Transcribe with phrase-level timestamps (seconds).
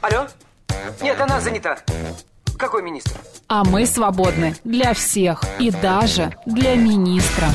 [0.00, 0.26] Алло?
[1.02, 1.76] Нет, она занята.
[2.58, 3.12] Какой министр?
[3.48, 7.48] А мы свободны для всех и даже для министра.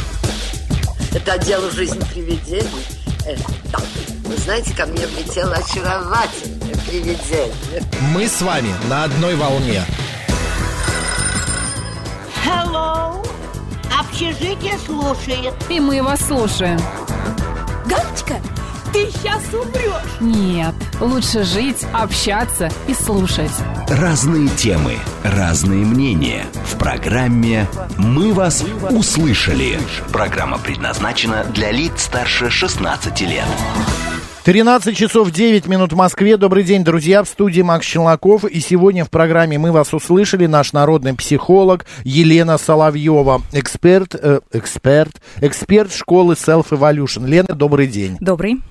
[1.14, 2.86] Это отдел жизнь привидений.
[3.26, 3.36] Э,
[3.72, 3.80] да.
[4.26, 7.84] Вы знаете, ко мне влетело очаровательное привидение.
[8.14, 9.82] Мы с вами на одной волне.
[12.46, 13.26] Hello!
[14.00, 15.54] Общежитие слушает.
[15.70, 16.80] И мы вас слушаем.
[17.88, 18.40] Галочка,
[18.94, 20.20] ты сейчас умрешь.
[20.20, 20.75] Нет,
[21.06, 23.52] лучше жить, общаться и слушать.
[23.88, 26.46] Разные темы, разные мнения.
[26.66, 27.68] В программе
[27.98, 29.78] «Мы вас услышали».
[30.12, 33.46] Программа предназначена для лиц старше 16 лет.
[34.46, 36.38] 13 часов 9 минут в Москве.
[36.38, 37.24] Добрый день, друзья.
[37.24, 38.44] В студии Макс Челноков.
[38.46, 43.42] И сегодня в программе «Мы вас услышали» наш народный психолог Елена Соловьева.
[43.54, 47.26] Эксперт, э, эксперт, эксперт школы Self Evolution.
[47.28, 48.18] Лена, добрый день.
[48.20, 48.62] Добрый.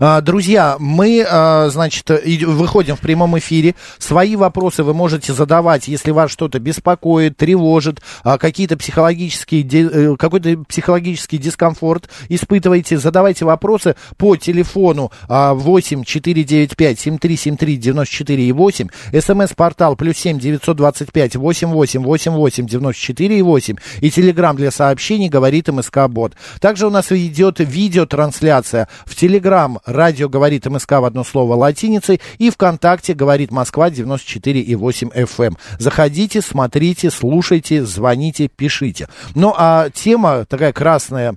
[0.00, 2.10] А, Друзья, мы, а, значит,
[2.46, 3.74] выходим в прямом эфире.
[3.98, 10.64] Свои вопросы вы можете задавать, если вас что-то беспокоит, тревожит, а, какие-то психологические, э, какой-то
[10.68, 12.98] психологический дискомфорт испытываете.
[12.98, 18.88] Задавайте вопросы по телефону а, 8 495 7373 94 и 8.
[19.12, 23.76] СМС-портал плюс 7 925 88 88 94 и 8.
[24.00, 26.34] И телеграмм для сообщений говорит МСК Бот.
[26.60, 32.50] Также у нас идет видеотрансляция в Телеграм радио говорит МСК в одно слово латиницей и
[32.50, 35.56] ВКонтакте говорит Москва 94 и 8 FM.
[35.78, 39.08] Заходите, смотрите, слушайте, звоните, пишите.
[39.34, 41.36] Ну а тема такая красная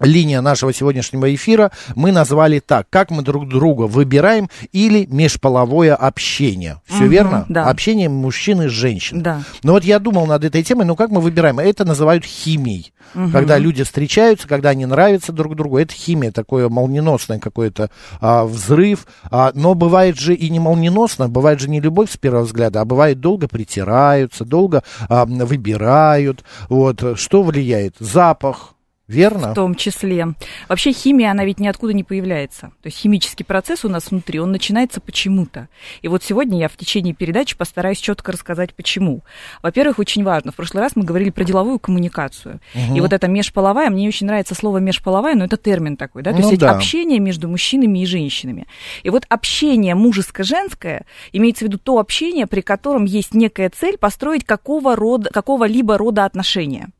[0.00, 6.80] линия нашего сегодняшнего эфира мы назвали так, как мы друг друга выбираем или межполовое общение.
[6.86, 7.46] Все Мгм, верно?
[7.48, 7.64] да.
[7.66, 9.22] Общение мужчины с женщиной.
[9.22, 9.42] Да.
[9.62, 11.58] Но вот я думал над этой темой, ну как мы выбираем?
[11.58, 12.92] Это называют химией.
[13.14, 13.32] Мгм.
[13.32, 17.90] Когда люди встречаются, когда они нравятся друг другу, это химия, такое молниеносное какой-то
[18.20, 19.06] а, взрыв.
[19.30, 22.84] А, но бывает же и не молниеносно, бывает же не любовь с первого взгляда, а
[22.84, 26.44] бывает долго притираются, долго а, выбирают.
[26.68, 27.18] Вот.
[27.18, 27.96] Что влияет?
[27.98, 28.74] Запах.
[29.10, 29.50] Верно?
[29.50, 30.34] В том числе.
[30.68, 32.68] Вообще химия, она ведь ниоткуда не появляется.
[32.80, 35.68] То есть химический процесс у нас внутри, он начинается почему-то.
[36.00, 39.24] И вот сегодня я в течение передачи постараюсь четко рассказать, почему.
[39.62, 40.52] Во-первых, очень важно.
[40.52, 42.60] В прошлый раз мы говорили про деловую коммуникацию.
[42.72, 42.96] Мгм.
[42.96, 46.32] И вот это межполовая, мне очень нравится слово межполовая, но это термин такой, да?
[46.32, 46.70] То Ну есть да.
[46.70, 48.68] общение между мужчинами и женщинами.
[49.02, 54.44] И вот общение мужеско-женское имеется в виду то общение, при котором есть некая цель построить
[54.44, 56.90] какого рода, какого-либо рода отношения.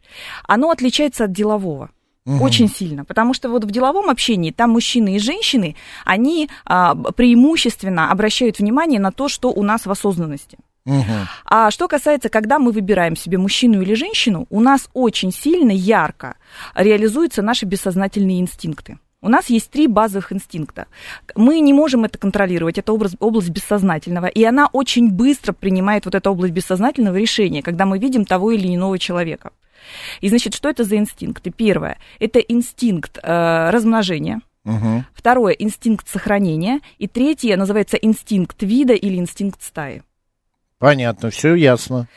[0.48, 1.91] Оно отличается от делового.
[2.26, 2.42] Мгм.
[2.42, 3.04] Очень сильно.
[3.04, 9.00] Потому что вот в деловом общении там мужчины и женщины, они а, преимущественно обращают внимание
[9.00, 10.59] на то, что у нас в осознанности.
[11.44, 16.36] А что касается, когда мы выбираем себе мужчину или женщину, у нас очень сильно, ярко
[16.75, 18.98] реализуются наши бессознательные инстинкты.
[19.22, 20.86] У нас есть три базовых инстинкта.
[21.34, 26.14] Мы не можем это контролировать, это область, область бессознательного, и она очень быстро принимает вот
[26.14, 29.50] эту область бессознательного решения, когда мы видим того или иного человека.
[30.20, 31.50] И значит, что это за инстинкты?
[31.50, 34.41] Первое, это инстинкт э, размножения.
[34.64, 35.04] Мгм.
[35.14, 36.80] Второе, инстинкт сохранения.
[36.98, 40.03] И третье называется инстинкт вида или инстинкт стаи.
[40.80, 42.08] Понятно, все ясно.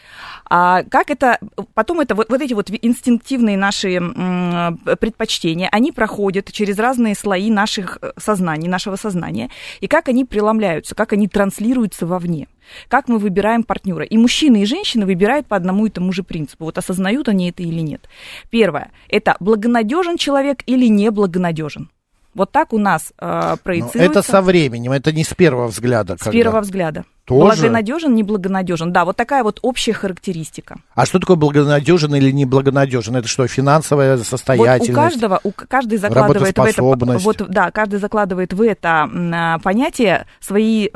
[0.49, 1.37] А как это,
[1.73, 7.51] потом это вот, вот эти вот инстинктивные наши м, предпочтения, они проходят через разные слои
[7.51, 9.49] наших э, сознаний, нашего сознания,
[9.81, 12.47] и как они преломляются, как они транслируются вовне,
[12.87, 14.05] как мы выбираем партнера.
[14.05, 16.63] И мужчины, и женщины выбирают по одному и тому же принципу.
[16.63, 18.07] Вот осознают они это или нет.
[18.49, 21.89] Первое, это благонадежен человек или неблагонадежен.
[22.35, 23.99] Вот так у нас э, проецируется.
[23.99, 26.17] это со временем, это не с первого взгляда.
[26.19, 27.05] С первого взгляда.
[27.25, 27.61] Тоже?
[27.61, 28.91] Благонадежен, неблагонадежен.
[28.91, 30.79] Да, вот такая вот общая характеристика.
[30.93, 33.15] А что такое благонадежен или неблагонадежен?
[33.15, 34.93] Это что, финансовая Вот у состоятельность?
[34.93, 40.89] каждого, у, каждый закладывает в это, вот, да, каждый закладывает в это а, понятие свои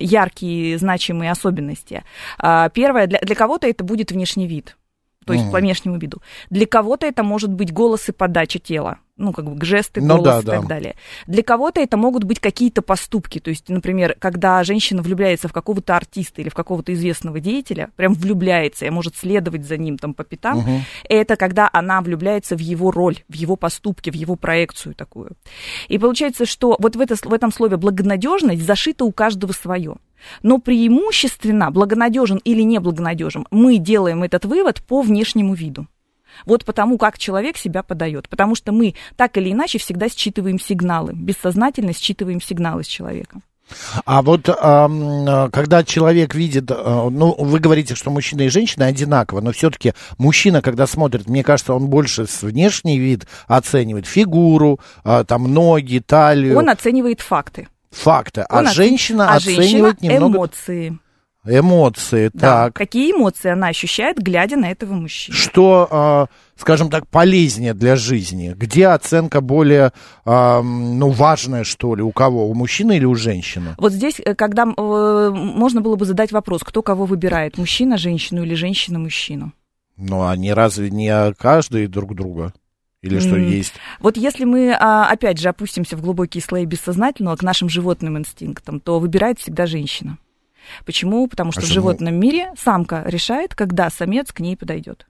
[0.00, 2.04] яркие, значимые особенности.
[2.38, 4.78] А, Первое, для, для кого-то это будет внешний вид,
[5.26, 6.22] то есть по внешнему виду.
[6.50, 10.44] Для кого-то это может быть голос и подача тела, ну, как бы жесты, Ну голос
[10.44, 10.68] да, и так да.
[10.68, 10.94] далее.
[11.26, 15.96] Для кого-то это могут быть какие-то поступки, то есть, например, когда женщина влюбляется в какого-то
[15.96, 20.22] артиста или в какого-то известного деятеля, прям влюбляется и может следовать за ним там по
[20.22, 20.82] пятам, Мгм.
[21.08, 25.32] это когда она влюбляется в его роль, в его поступки, в его проекцию такую.
[25.88, 29.96] И получается, что вот в, это, в этом слове благонадежность зашита у каждого свое.
[30.42, 35.86] Но преимущественно, благонадежен или неблагонадежен, мы делаем этот вывод по внешнему виду.
[36.44, 38.28] Вот потому, как человек себя подает.
[38.28, 41.12] Потому что мы так или иначе всегда считываем сигналы.
[41.14, 43.40] Бессознательно считываем сигналы с человека.
[44.04, 49.50] А вот когда человек видит, а, ну, вы говорите, что мужчина и женщина одинаково, но
[49.50, 55.98] все-таки мужчина, когда смотрит, мне кажется, он больше внешний вид оценивает фигуру, а, там ноги,
[55.98, 56.56] талию.
[56.56, 57.66] Он оценивает факты.
[57.96, 60.98] Факты, а оц- женщина а оценивает женщина немного эмоции.
[61.44, 62.30] эмоции.
[62.34, 62.64] Да.
[62.64, 62.74] Так.
[62.74, 65.36] Какие эмоции она ощущает, глядя на этого мужчину?
[65.36, 66.26] Что, а,
[66.56, 68.52] скажем так, полезнее для жизни?
[68.56, 69.92] Где оценка более,
[70.24, 72.48] а, ну, важная, что ли, у кого?
[72.48, 73.74] У мужчины или у женщины?
[73.78, 78.42] Вот здесь, э, когда э, можно было бы задать вопрос, кто кого выбирает, мужчина женщину
[78.42, 79.52] или женщина мужчину?
[79.96, 82.52] Ну, они разве не каждый друг друга?
[83.06, 83.46] Или что М.
[83.46, 83.74] есть?
[84.00, 88.80] Вот если мы, а, опять же, опустимся в глубокие слои бессознательного к нашим животным инстинктам,
[88.80, 90.18] то выбирает всегда женщина.
[90.84, 91.26] Почему?
[91.28, 91.74] Потому что в Почему?
[91.74, 95.06] животном мире самка решает, когда самец к ней подойдет.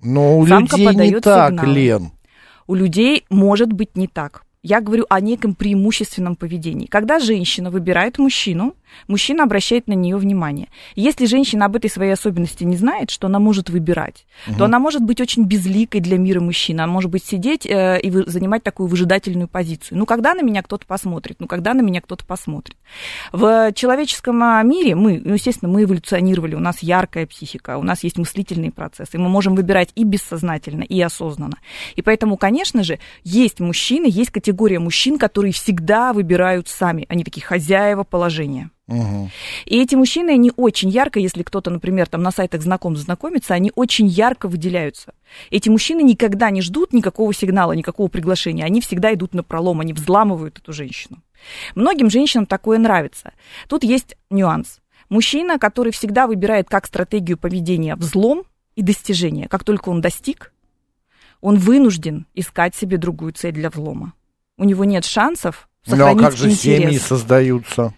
[0.00, 1.74] Ну, у Самка людей не так, сигналы.
[1.74, 2.12] Лен.
[2.66, 4.42] У людей может быть не так.
[4.64, 6.86] Я говорю о неком преимущественном поведении.
[6.86, 8.76] Когда женщина выбирает мужчину,
[9.08, 10.68] мужчина обращает на нее внимание.
[10.94, 14.24] Если женщина об этой своей особенности не знает, что она может выбирать,
[14.56, 16.80] то она может быть очень безликой для мира мужчин.
[16.80, 19.98] Она может быть сидеть э, и вы- занимать такую выжидательную позицию.
[19.98, 21.40] Ну, когда на меня кто-то посмотрит?
[21.40, 22.76] Ну, когда на меня кто-то посмотрит?
[23.32, 28.04] В человеческом а, мире мы, ну, естественно, мы эволюционировали, у нас яркая психика, у нас
[28.04, 31.58] есть мыслительные процессы, мы можем выбирать и бессознательно, и осознанно.
[31.96, 37.42] И поэтому, конечно же, есть мужчины, есть категория мужчин, которые всегда выбирают сами, они такие
[37.42, 38.70] хозяева положения.
[38.86, 39.30] Мгм.
[39.64, 43.72] И эти мужчины, они очень ярко, если кто-то, например, там на сайтах знакомств знакомится, они
[43.74, 45.14] очень ярко выделяются.
[45.50, 48.66] Эти мужчины никогда не ждут никакого сигнала, никакого приглашения.
[48.66, 51.22] Они всегда идут на пролом, они взламывают эту женщину.
[51.74, 53.32] Многим женщинам такое нравится.
[53.68, 54.80] Тут есть нюанс.
[55.08, 58.42] Мужчина, который всегда выбирает как стратегию поведения взлом
[58.76, 59.48] и достижение.
[59.48, 60.52] Как только он достиг,
[61.40, 64.12] он вынужден искать себе другую цель для взлома.
[64.58, 67.02] У него нет шансов Ну, а сохранить как же семьи интерес.
[67.02, 67.94] создаются?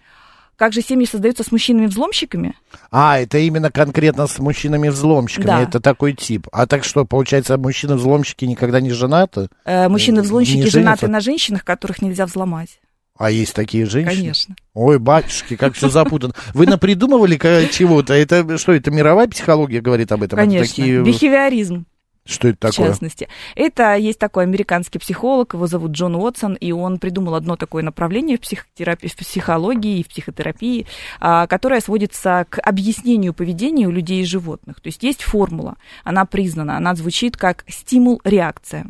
[0.55, 2.55] Как же семьи создаются с мужчинами-взломщиками?
[2.89, 5.61] А, это именно конкретно с мужчинами-взломщиками, Да.
[5.63, 6.47] это такой тип.
[6.53, 9.49] А так что, получается, мужчины-взломщики никогда не женаты?
[9.65, 11.07] Э, Мужчины-взломщики женаты женятся?
[11.09, 12.79] на женщинах, которых нельзя взломать.
[13.17, 14.15] А есть такие женщины?
[14.15, 14.55] Конечно.
[14.73, 16.33] Ой, батюшки, как все запутано.
[16.53, 17.37] Вы напридумывали
[17.71, 18.13] чего-то?
[18.13, 20.39] Это что, это мировая психология говорит об этом?
[20.39, 20.67] Это Конечно.
[20.75, 21.85] такие- Бихевиоризм,
[22.27, 22.89] Что это в такое?
[22.89, 23.27] частности.
[23.55, 28.37] Это есть такой американский психолог, его зовут Джон Уотсон, и он придумал одно такое направление
[28.37, 30.87] в, психотерапии, в психологии и в психотерапии,
[31.19, 34.81] а, которое сводится к объяснению поведения у людей и животных.
[34.81, 38.87] То есть есть формула, она признана, она звучит как стимул-реакция.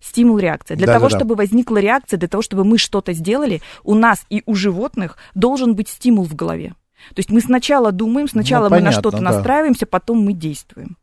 [0.00, 0.76] Стимул-реакция.
[0.76, 1.18] Для того, Да-да-да.
[1.18, 5.76] чтобы возникла реакция, для того, чтобы мы что-то сделали, у нас и у животных должен
[5.76, 6.74] быть стимул в голове.
[7.10, 9.22] То есть мы сначала думаем, сначала мы на понятно, что-то да.
[9.24, 10.96] настраиваемся, потом мы действуем.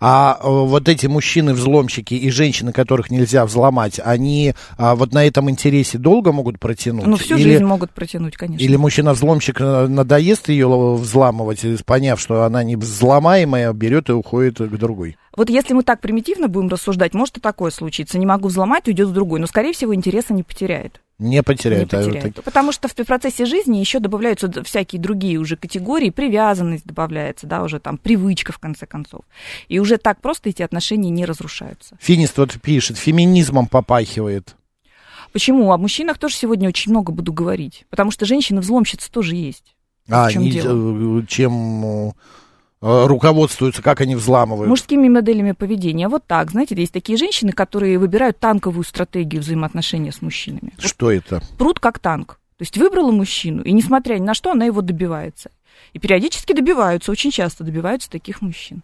[0.00, 5.50] А э, вот эти мужчины-взломщики и женщины, которых нельзя взломать, они а, вот на этом
[5.50, 7.06] интересе долго могут протянуть?
[7.06, 8.62] Ну, всю Или- жизнь могут протянуть, конечно.
[8.62, 14.58] Или мужчина-взломщик э, надоест ее взламывать, и поняв, что она не взломаемая, берет и уходит
[14.58, 15.16] к другой.
[15.38, 18.18] Вот если мы так примитивно будем рассуждать, может и такое случиться.
[18.18, 19.38] Не могу взломать, уйдет в другой.
[19.38, 21.00] Но, скорее всего, интереса не потеряет.
[21.20, 21.92] Не потеряет.
[21.92, 22.36] не а потеряет.
[22.36, 27.62] вот Потому что в процессе жизни еще добавляются всякие другие уже категории, привязанность добавляется, да,
[27.62, 29.20] уже там привычка, в конце концов.
[29.68, 31.96] И уже так просто эти отношения не разрушаются.
[32.00, 34.56] Финист вот пишет, феминизмом попахивает.
[35.32, 35.70] Почему?
[35.70, 37.86] О мужчинах тоже сегодня очень много буду говорить.
[37.90, 39.76] Потому что женщины-взломщицы тоже есть.
[40.08, 42.14] А, в чем
[42.80, 44.68] э, руководствуются, как они взламывают.
[44.68, 46.08] Мужскими моделями поведения.
[46.08, 46.50] Вот так.
[46.50, 50.72] Знаете, есть такие женщины, которые выбирают танковую стратегию взаимоотношения с мужчинами.
[50.78, 51.42] Что это?
[51.58, 52.38] Прут как танк.
[52.58, 55.50] То есть выбрала мужчину, и несмотря ни на что, она его добивается.
[55.92, 58.82] И периодически добиваются, очень часто добиваются таких мужчин.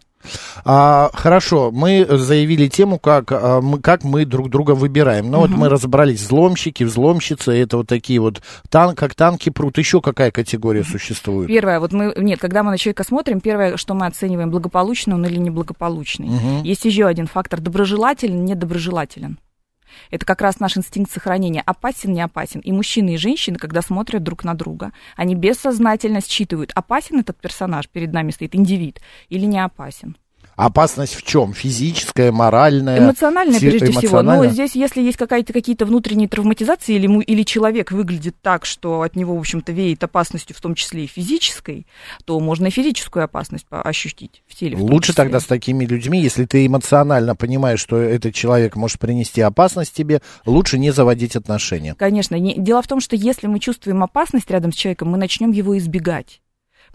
[0.63, 5.29] А, хорошо, мы заявили тему, как, а, мы, как мы друг друга выбираем.
[5.29, 9.77] Ну, вот мы разобрались, взломщики, взломщицы, это вот такие вот, тан, как танки прут.
[9.77, 11.47] Еще какая категория существует?
[11.47, 15.25] Первое, вот мы, нет, когда мы на человека смотрим, первое, что мы оцениваем, благополучный он
[15.25, 16.63] или неблагополучный.
[16.63, 19.37] Есть еще один фактор, доброжелателен, недоброжелателен.
[20.11, 21.61] Это как раз наш инстинкт сохранения.
[21.65, 22.59] Опасен, не опасен.
[22.59, 27.87] И мужчины, и женщины, когда смотрят друг на друга, они бессознательно считывают, опасен этот персонаж,
[27.89, 30.17] перед нами стоит индивид, или не опасен.
[30.55, 31.53] Опасность в чем?
[31.53, 32.99] Физическая, моральная?
[32.99, 34.21] Эмоционально, Си- прежде всего.
[34.21, 39.01] Но здесь, если есть какая-то, какие-то внутренние травматизации, или, ему, или человек выглядит так, что
[39.01, 41.85] от него, в общем-то, веет опасностью, в том числе и физической,
[42.25, 44.77] то можно и физическую опасность ощутить в теле.
[44.77, 45.23] в Лучше числе.
[45.23, 50.21] тогда с такими людьми, если ты эмоционально понимаешь, что этот человек может принести опасность тебе,
[50.45, 51.95] лучше не заводить отношения.
[51.95, 52.35] Конечно.
[52.35, 55.77] Не- Дело в том, что если мы чувствуем опасность рядом с человеком, мы начнем его
[55.77, 56.41] избегать.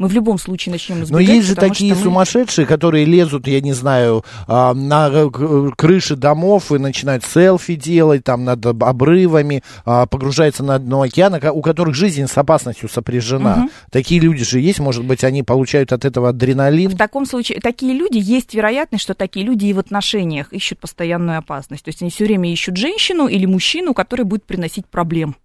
[0.00, 1.11] Мы в любом случае начнем избегать.
[1.12, 5.76] Но есть же такие мы- сумасшедшие, которые лезут, я не знаю, а, на э, к-
[5.76, 11.38] крыши домов и начинают селфи делать там над об- обрывами, а, погружаются на дно океана,
[11.52, 13.69] у которых жизнь с опасностью сопряжена.
[13.90, 16.92] Такие люди же есть, может быть, они получают от этого адреналин.
[16.92, 21.37] В таком случае, такие люди, есть вероятность, что такие люди и в отношениях ищут постоянную
[21.38, 21.85] опасность.
[21.85, 25.37] То есть они все время ищут женщину или мужчину, который будет приносить проблем.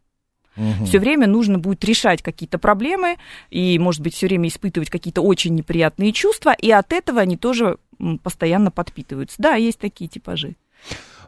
[0.58, 0.86] Угу.
[0.86, 3.18] Все время нужно будет решать какие-то проблемы
[3.50, 7.78] и, может быть, все время испытывать какие-то очень неприятные чувства, и от этого они тоже
[8.24, 9.36] постоянно подпитываются.
[9.40, 10.56] Да, есть такие типажи.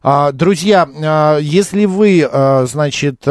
[0.03, 3.25] А, друзья, а, если вы, а, значит,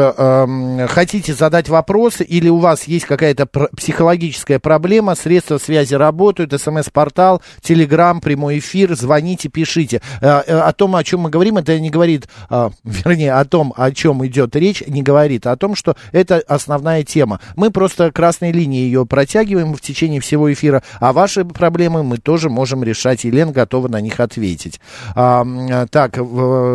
[0.89, 8.19] хотите задать вопросы или у вас есть какая-то психологическая проблема, средства связи работают, смс-портал, телеграм,
[8.21, 10.01] прямой эфир, звоните, пишите.
[10.21, 12.27] Э, о том, о чем мы говорим, это не говорит,
[12.83, 17.39] вернее, о том, о чем идет речь, не говорит, о том, что это основная тема.
[17.55, 22.49] Мы просто красной линией ее протягиваем в течение всего эфира, а ваши проблемы мы тоже
[22.49, 24.79] можем решать, и Лен готова на них ответить.
[25.13, 26.17] Так,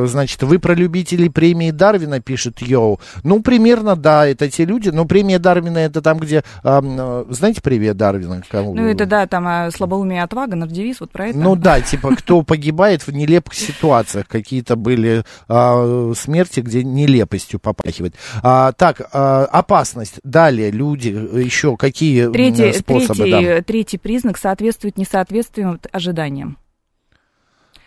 [0.07, 3.01] значит, вы про любителей премии Дарвина, пишет Йоу.
[3.23, 4.89] Ну, примерно, да, это те люди.
[4.91, 8.43] Но премия Дарвина это там, где, э, знаете, премия Дарвина?
[8.49, 8.75] Кому?
[8.75, 11.39] Ну, это, да, там а, слабоумие отвага, наш девиз, вот про это.
[11.39, 14.27] Ну, да, типа, кто погибает в нелепых ситуациях.
[14.29, 18.15] Какие-то были э, смерти, где нелепостью попахивает.
[18.43, 20.21] А, так, а, опасность.
[20.23, 23.25] Далее, люди, еще какие третий, способы?
[23.25, 23.63] Третий, да?
[23.63, 26.59] третий признак соответствует несоответствию ожиданиям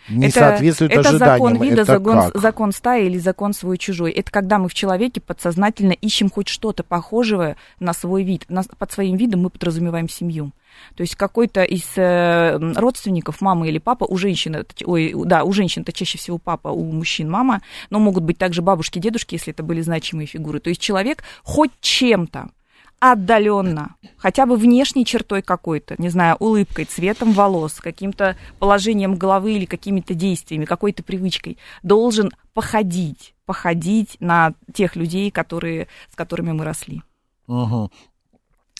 [0.08, 1.38] не это, соответствует это ожиданиям.
[1.38, 4.12] Закон вида, это закон, закон стаи или закон свой-чужой.
[4.12, 8.46] Это когда мы в человеке подсознательно ищем хоть что-то похожее на свой вид.
[8.78, 10.52] Под своим видом мы подразумеваем семью.
[10.94, 15.82] То есть какой-то из э, родственников, мама или папа, у женщины, ой, да, у женщин
[15.82, 19.62] это чаще всего папа, у мужчин мама, но могут быть также бабушки, дедушки, если это
[19.62, 20.60] были значимые фигуры.
[20.60, 22.50] То есть человек хоть чем-то
[22.98, 29.64] отдаленно, хотя бы внешней чертой какой-то, не знаю, улыбкой, цветом волос, каким-то положением головы или
[29.64, 37.02] какими-то действиями, какой-то привычкой, должен походить, походить на тех людей, которые, с которыми мы росли.
[37.46, 37.90] Угу.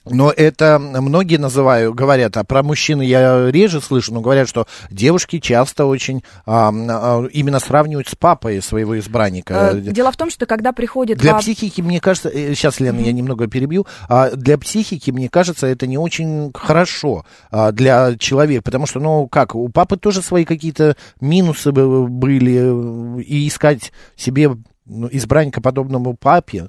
[0.06, 5.40] Но это многие называют, говорят, а про мужчин я реже слышу, но говорят, что девушки
[5.40, 9.72] часто очень а, а, именно сравнивают с папой своего избранника.
[9.74, 11.18] Э, дело в том, что когда приходит...
[11.18, 13.06] Для психики, мне кажется, сейчас, э, Лена, mm-hmm.
[13.06, 18.62] я немного перебью, а для психики, мне кажется, это не очень хорошо а, для человека,
[18.62, 24.50] потому что, ну, как, у папы тоже свои какие-то минусы были, и искать себе
[24.88, 26.68] избранника подобному папе.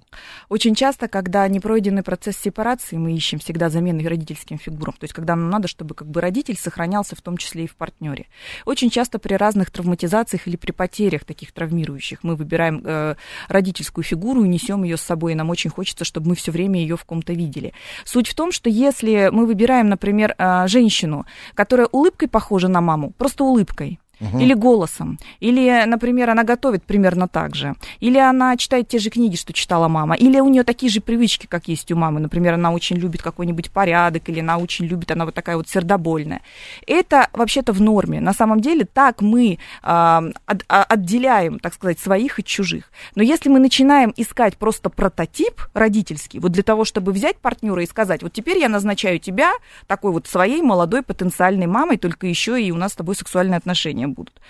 [0.50, 4.94] Очень часто, когда не пройденный процесс сепарации, мы ищем всегда замены родительским фигурам.
[4.94, 7.76] То есть, когда нам надо, чтобы как бы родитель сохранялся в том числе и в
[7.76, 8.26] партнере.
[8.66, 13.16] Очень часто при разных травматизациях или при потерях таких травмирующих мы выбираем э,
[13.48, 15.34] родительскую фигуру и несем ее с собой.
[15.34, 17.74] И нам очень хочется, чтобы мы все время ее в ком-то видели.
[18.06, 23.12] Суть в том, что если мы выбираем, например, э, женщину, которая улыбкой похожа на маму,
[23.18, 24.40] просто улыбкой, угу.
[24.40, 29.36] или голосом, или, например, она готовит примерно так же, или она читает те же книги,
[29.36, 32.72] что читала мама, или у нее такие же привычки, как есть у мамы, например, она
[32.72, 36.42] очень любит какой-нибудь порядок, или она очень любит, она вот такая вот сердобольная.
[36.86, 38.20] Это вообще-то в норме.
[38.20, 42.92] На самом деле так мы э, от, отделяем, так сказать, своих от чужих.
[43.16, 47.88] Но если мы начинаем искать просто прототип родительский, вот для того, чтобы взять партнера и
[47.88, 49.54] сказать, вот теперь я назначаю тебя
[49.88, 54.07] такой вот своей молодой потенциальной мамой, только еще и у нас с тобой сексуальные отношения
[54.14, 54.42] будут,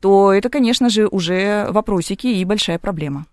[0.00, 3.26] то это, конечно же, уже вопросики и большая проблема.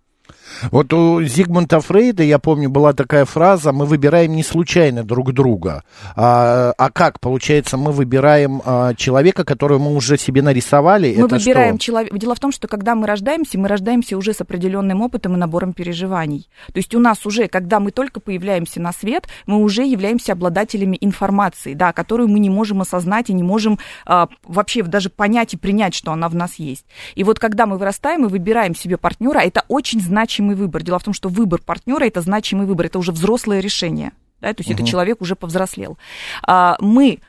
[0.71, 5.83] Вот у Зигмунда Фрейда, я помню, была такая фраза, мы выбираем не случайно друг друга.
[6.15, 7.19] А, а как?
[7.19, 11.15] Получается, мы выбираем а, человека, которого мы уже себе нарисовали?
[11.15, 12.17] Мы Это выбираем человека.
[12.17, 15.73] Дело в том, что когда мы рождаемся, мы рождаемся уже с определенным опытом и набором
[15.73, 16.49] переживаний.
[16.67, 20.97] То есть у нас уже, когда мы только появляемся на свет, мы уже являемся обладателями
[21.01, 25.57] информации, да, которую мы не можем осознать и не можем а, вообще даже понять и
[25.57, 26.85] принять, что она в нас есть.
[27.15, 30.83] И вот когда мы вырастаем и выбираем себе партнера, это очень значимый значимый выбор.
[30.83, 34.11] Дело в том, что выбор партнера это значимый выбор, это уже взрослое решение.
[34.41, 34.79] Да, то есть угу.
[34.79, 35.97] это человек уже повзрослел.
[36.45, 37.19] А, мы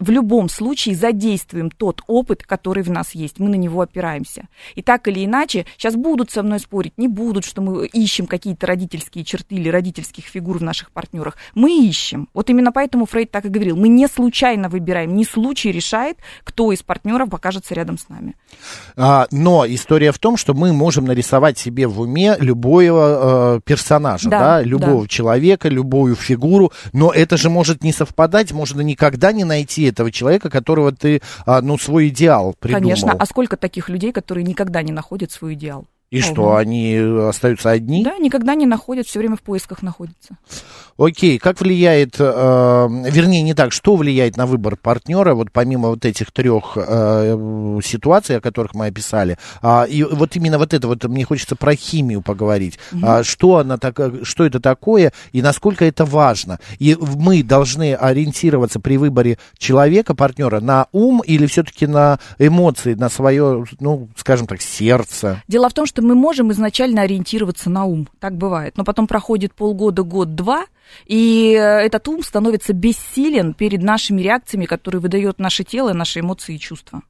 [0.00, 4.48] в любом случае задействуем тот опыт, который в нас есть, мы на него опираемся.
[4.74, 8.66] И так или иначе, сейчас будут со мной спорить, не будут, что мы ищем какие-то
[8.66, 11.36] родительские черты или родительских фигур в наших партнерах.
[11.54, 12.28] Мы ищем.
[12.32, 13.76] Вот именно поэтому Фрейд так и говорил.
[13.76, 18.34] Мы не случайно выбираем, не случай решает, кто из партнеров покажется рядом с нами.
[18.96, 24.30] А, но история в том, что мы можем нарисовать себе в уме любого э, персонажа,
[24.30, 25.08] да, да любого да.
[25.08, 30.10] человека, любую фигуру, но это же может не совпадать, можно никогда не найти найти этого
[30.10, 32.82] человека, которого ты, а, ну, свой идеал придумал.
[32.82, 35.86] Конечно, а сколько таких людей, которые никогда не находят свой идеал?
[36.10, 38.04] И что, они остаются одни?
[38.04, 40.36] Да, никогда не находят, все время в поисках находятся.
[40.98, 46.04] Окей, как влияет, э, вернее, не так, что влияет на выбор партнера, вот помимо вот
[46.04, 51.04] этих трех э, ситуаций, о которых мы описали, а, и вот именно вот это вот,
[51.04, 53.00] мне хочется про химию поговорить, угу.
[53.04, 56.60] а, что, она так, что это такое и насколько это важно.
[56.78, 63.08] И мы должны ориентироваться при выборе человека, партнера, на ум или все-таки на эмоции, на
[63.08, 65.42] свое, ну, скажем так, сердце?
[65.48, 68.06] Дело в том, что что мы можем изначально ориентироваться на ум.
[68.20, 68.76] Так бывает.
[68.76, 70.66] Но потом проходит полгода, год-два,
[71.06, 76.56] и э, этот ум становится бессилен перед нашими реакциями, которые выдает наше тело, наши эмоции
[76.56, 77.00] и чувства.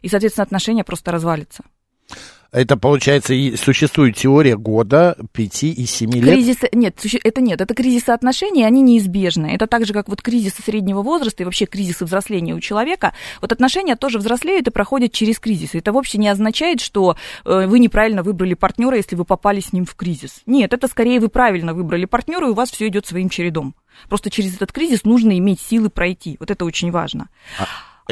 [0.00, 1.62] И, соответственно, отношения просто развалится.
[2.52, 6.34] Это, получается, и существует теория года, пяти и семи лет?
[6.34, 9.46] Кризис, нет, это нет, это кризисы отношений, они неизбежны.
[9.46, 13.14] Это так же, как вот кризисы среднего возраста и вообще кризисы взросления у человека.
[13.40, 15.78] Вот отношения тоже взрослеют и проходят через кризисы.
[15.78, 17.16] Это вовсе не означает, что
[17.46, 20.42] э, вы неправильно выбрали партнера, если вы попали с ним в кризис.
[20.44, 23.74] Нет, это скорее вы правильно выбрали партнера, и у вас все идет своим чередом.
[24.10, 26.36] Просто через этот кризис нужно иметь силы пройти.
[26.38, 27.30] Вот это очень важно.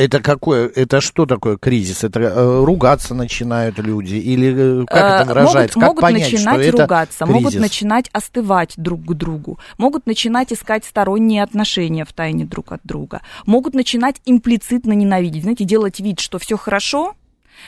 [0.00, 2.04] Это какое, это что такое кризис?
[2.04, 5.78] Это э, ругаться начинают люди или э, как Э, это выражается?
[5.78, 7.60] Могут, как могут понять, начинать что это ругаться, могут кризис?
[7.60, 13.20] начинать остывать друг к другу, могут начинать искать сторонние отношения в тайне друг от друга,
[13.44, 17.14] могут начинать имплицитно ненавидеть, знаете, делать вид, что все хорошо,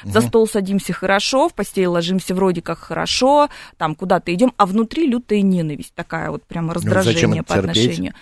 [0.05, 5.07] за стол садимся хорошо, в постель ложимся вроде как хорошо, там куда-то идем, а внутри
[5.07, 7.71] лютая ненависть, такая вот прямо раздражение зачем это по терпеть?
[7.71, 8.15] отношению.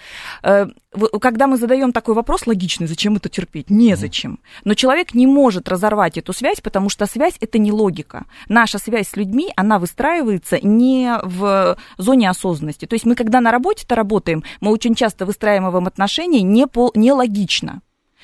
[0.43, 3.71] Э, в- Когда мы задаем такой вопрос логичный, зачем это терпеть?
[3.71, 4.41] Незачем.
[4.65, 8.25] Но человек не может разорвать эту связь, потому что связь это не логика.
[8.49, 12.87] Наша связь с людьми, она выстраивается не в зоне осознанности.
[12.87, 17.13] То есть мы, когда на работе-то работаем, мы очень часто выстраиваем отношения не, по, не
[17.13, 17.83] логично.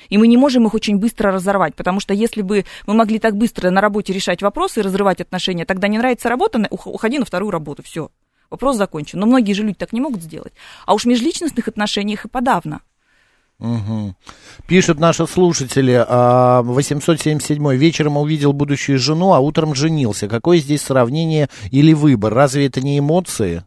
[0.09, 3.35] И мы не можем их очень быстро разорвать, потому что если бы мы могли так
[3.35, 7.51] быстро на работе решать вопросы и разрывать отношения, тогда не нравится работа, уходи на вторую
[7.51, 8.09] работу, все.
[8.49, 9.19] Вопрос закончен.
[9.19, 10.53] Но многие же люди так не могут сделать.
[10.85, 12.81] А уж в межличностных отношениях и подавно.
[13.59, 14.15] Мгм.
[14.67, 20.27] Пишут наши слушатели, а, 877 вечером увидел будущую жену, а утром женился.
[20.27, 22.33] Какое здесь сравнение или выбор?
[22.33, 23.63] Разве это не эмоции?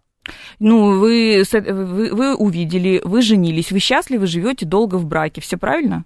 [0.60, 5.40] Ну, вы, вы, вы увидели, вы женились, вы счастливы, живете долго в браке.
[5.40, 6.04] Все правильно?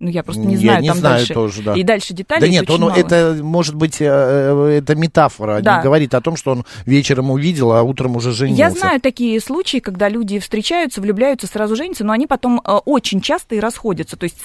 [0.00, 1.34] Ну, я просто не Я знаю не там знаю дальше.
[1.34, 1.74] тоже, да.
[1.74, 2.40] И дальше деталей.
[2.40, 2.94] да нет, он, мало.
[2.96, 5.76] это может быть э, э, это метафора, Да.
[5.76, 8.60] не говорит о том, что он вечером увидел, а утром уже женился.
[8.60, 13.20] Я знаю такие случаи, когда люди встречаются, влюбляются, сразу женятся, но они потом э, очень
[13.20, 14.16] часто и расходятся.
[14.16, 14.42] То есть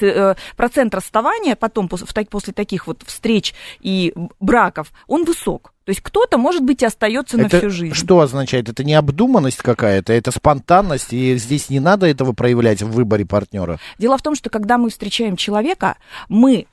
[0.55, 5.73] процент расставания потом после таких вот встреч и браков, он высок.
[5.89, 7.95] То есть кто-то, может быть, и остается на всю жизнь.
[7.95, 8.69] что означает?
[8.69, 13.79] Это необдуманность какая-то, это спонтанность, и здесь не надо этого проявлять в выборе партнера.
[13.97, 15.97] Дело в том, что когда мы встречаем человека,
[16.27, 16.67] мы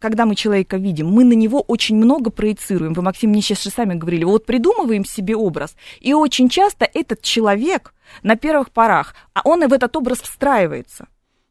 [0.00, 2.94] когда мы человека видим, мы на него очень много проецируем.
[2.94, 5.76] Вы, Максим, мне сейчас же сами говорили, вот придумываем себе образ.
[6.00, 7.94] И очень часто этот человек
[8.24, 11.06] на первых порах, а он и в этот образ встраивается.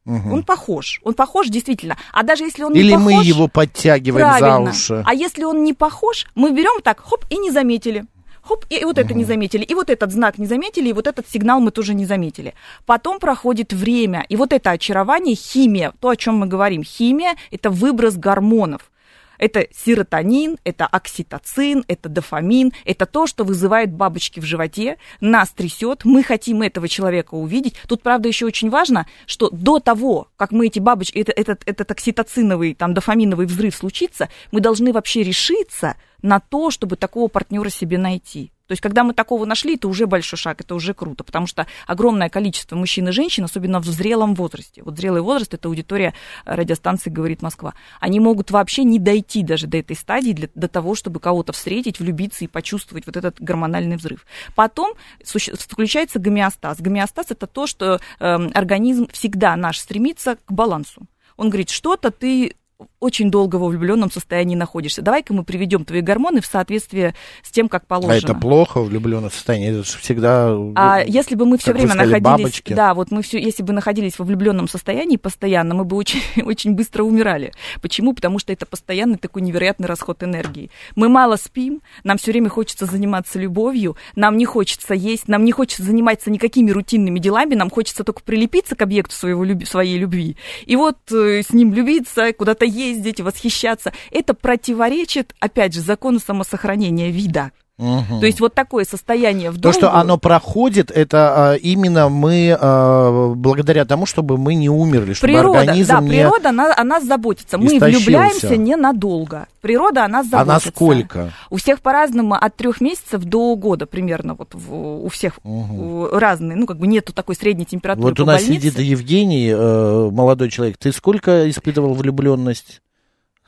[0.08, 1.02] Он похож.
[1.04, 1.98] Он похож действительно.
[2.13, 3.13] А даже если он не Или похож...
[3.13, 4.72] мы его подтягиваем Правильно.
[4.72, 5.04] за уши.
[5.06, 8.06] А если он не похож, мы берем так, хоп, и не заметили.
[8.41, 11.30] Хоп, и вот это не заметили, и вот этот знак не заметили, и вот этот
[11.30, 12.54] сигнал мы тоже не заметили.
[12.86, 16.84] Потом проходит время, и вот это очарование, химия, то, о чем мы говорим.
[16.84, 18.89] Химия– это выброс гормонов.
[19.38, 26.06] Это серотонин, это окситоцин, это дофамин, это то, что вызывает бабочки в животе, нас трясет,
[26.06, 27.76] мы хотим этого человека увидеть.
[27.88, 31.91] Тут, правда, еще очень важно, что до того, как мы эти бабочки, это, этот, этот
[31.91, 37.97] окситоциновый, там, дофаминовый взрыв случится, мы должны вообще решиться на то, чтобы такого партнера себе
[37.97, 38.52] найти.
[38.67, 41.67] То есть, когда мы такого нашли, это уже большой шаг, это уже круто, потому что
[41.86, 46.13] огромное количество мужчин и женщин, особенно в зрелом возрасте, вот зрелый возраст, это аудитория
[46.45, 50.95] радиостанции «Говорит Москва», они могут вообще не дойти даже до этой стадии, для, до того,
[50.95, 54.25] чтобы кого-то встретить, влюбиться и почувствовать вот этот гормональный взрыв.
[54.56, 56.82] Потом включается гомеостаз.
[56.82, 61.08] Гомеостаз– это то, что эм, организм всегда наш стремится к балансу.
[61.38, 62.56] Он говорит, что-то ты
[63.00, 65.02] очень долго во влюбленном состоянии находишься.
[65.02, 68.13] Давай-ка мы приведем твои гормоны в соответствие с тем, как положено.
[68.13, 70.56] А это плохо, влюбленное состояние, это же всегда...
[70.76, 72.74] А если бы мы все время сказали, находились, бабочки.
[72.74, 76.74] да, вот мы все, если бы находились во влюбленном состоянии постоянно, мы бы очень, очень
[76.74, 77.54] быстро умирали.
[77.82, 78.13] Почему?
[78.13, 80.70] Потому что это постоянный такой невероятный расход энергии.
[80.96, 85.52] Мы мало спим, нам все время хочется заниматься любовью, нам не хочется есть, нам не
[85.52, 90.36] хочется заниматься никакими рутинными делами, нам хочется только прилепиться к объекту своего, своей любви.
[90.66, 93.93] И вот э, с ним любиться, куда-то ездить, восхищаться.
[94.12, 97.51] Это противоречит, опять же, закону самосохранения вида.
[97.80, 98.20] Мгм.
[98.22, 103.34] То есть вот такое состояние в То, что оно проходит, это а, именно мы, а,
[103.36, 106.10] благодаря тому, чтобы мы не умерли, чтобы Природа, организм да, не...
[106.10, 107.60] природа она, о нас заботится.
[107.60, 107.98] Мы истощился.
[108.00, 109.48] влюбляемся ненадолго.
[109.62, 110.68] Природа о нас А заботится.
[110.72, 111.34] насколько?
[111.52, 114.34] У всех по-разному, от трех месяцев до года примерно.
[114.34, 116.56] Вот в- у всех э, разные.
[116.58, 118.70] Ну, как бы нету такой средней температуры Вот у нас больнице.
[118.72, 120.78] сидит Евгений, э, молодой человек.
[120.78, 122.82] Ты сколько испытывал влюбленность?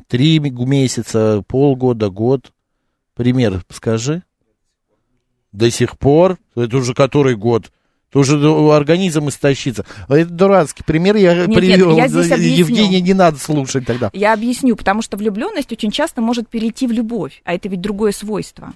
[0.07, 2.51] Три месяца, полгода, год?
[3.19, 4.23] Пример скажи.
[5.51, 6.37] До сих пор?
[6.55, 7.69] Это уже который год?
[8.11, 9.85] то уже ну, организм истощится.
[10.07, 11.91] Это дурацкий пример я Нет, привел.
[11.91, 12.35] нет, я.
[12.37, 14.09] Евгения не надо слушать тогда.
[14.13, 18.13] Я объясню, потому что влюбленность очень часто может перейти в любовь, а это ведь другое
[18.13, 18.73] свойство.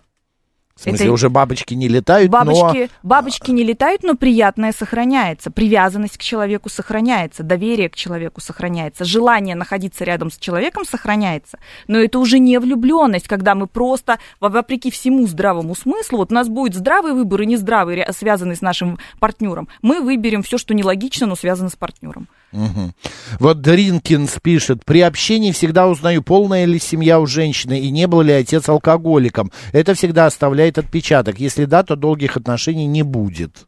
[0.83, 5.49] В смысле, Это- уже бабочки не летают, Бабочки, бабочки не летают, но приятное сохраняется.
[5.49, 11.57] Привязанность к человеку сохраняется, доверие к человеку сохраняется, желание находиться рядом с человеком сохраняется.
[11.87, 16.35] Но это уже не влюбленность, когда мы просто, во- вопреки всему здравому смыслу, вот у
[16.35, 19.69] нас будет здравый выбор и нездравый, связанный с нашим партнером.
[19.81, 22.27] Мы выберем все, что нелогично, но связано с партнером.
[22.53, 22.93] Мгм.
[23.39, 28.21] Вот Дринкинс пишет, при общении всегда узнаю, полная ли семья у женщины и не был
[28.21, 29.51] ли отец алкоголиком.
[29.71, 31.39] Это всегда оставляет отпечаток.
[31.39, 33.65] Если да, то долгих отношений не будет.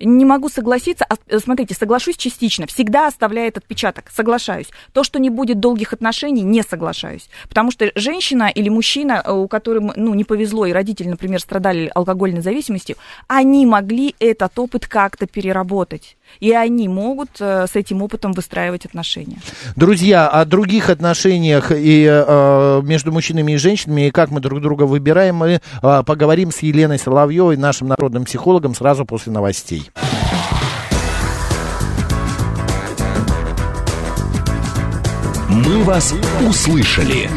[0.00, 1.04] Не могу согласиться.
[1.08, 2.66] А, э, Смотрите, соглашусь частично.
[2.66, 4.10] Всегда оставляет отпечаток.
[4.10, 4.68] Соглашаюсь.
[4.92, 7.28] То, что не будет долгих отношений, не соглашаюсь.
[7.48, 11.90] Потому что женщина или мужчина, э, у которых ну, не повезло, и родители, например, страдали
[11.94, 16.16] алкогольной зависимостью, они могли этот опыт как-то переработать.
[16.40, 19.38] И они могут э, с этим опытом выстраивать отношения.
[19.76, 24.84] Друзья, о других отношениях и э, между мужчинами и женщинами, и как мы друг друга
[24.84, 29.90] выбираем, мы э, поговорим с Еленой Соловьевой, нашим народным психологом, сразу после новостей.
[35.48, 36.14] «Мы вас
[36.46, 37.28] услышали».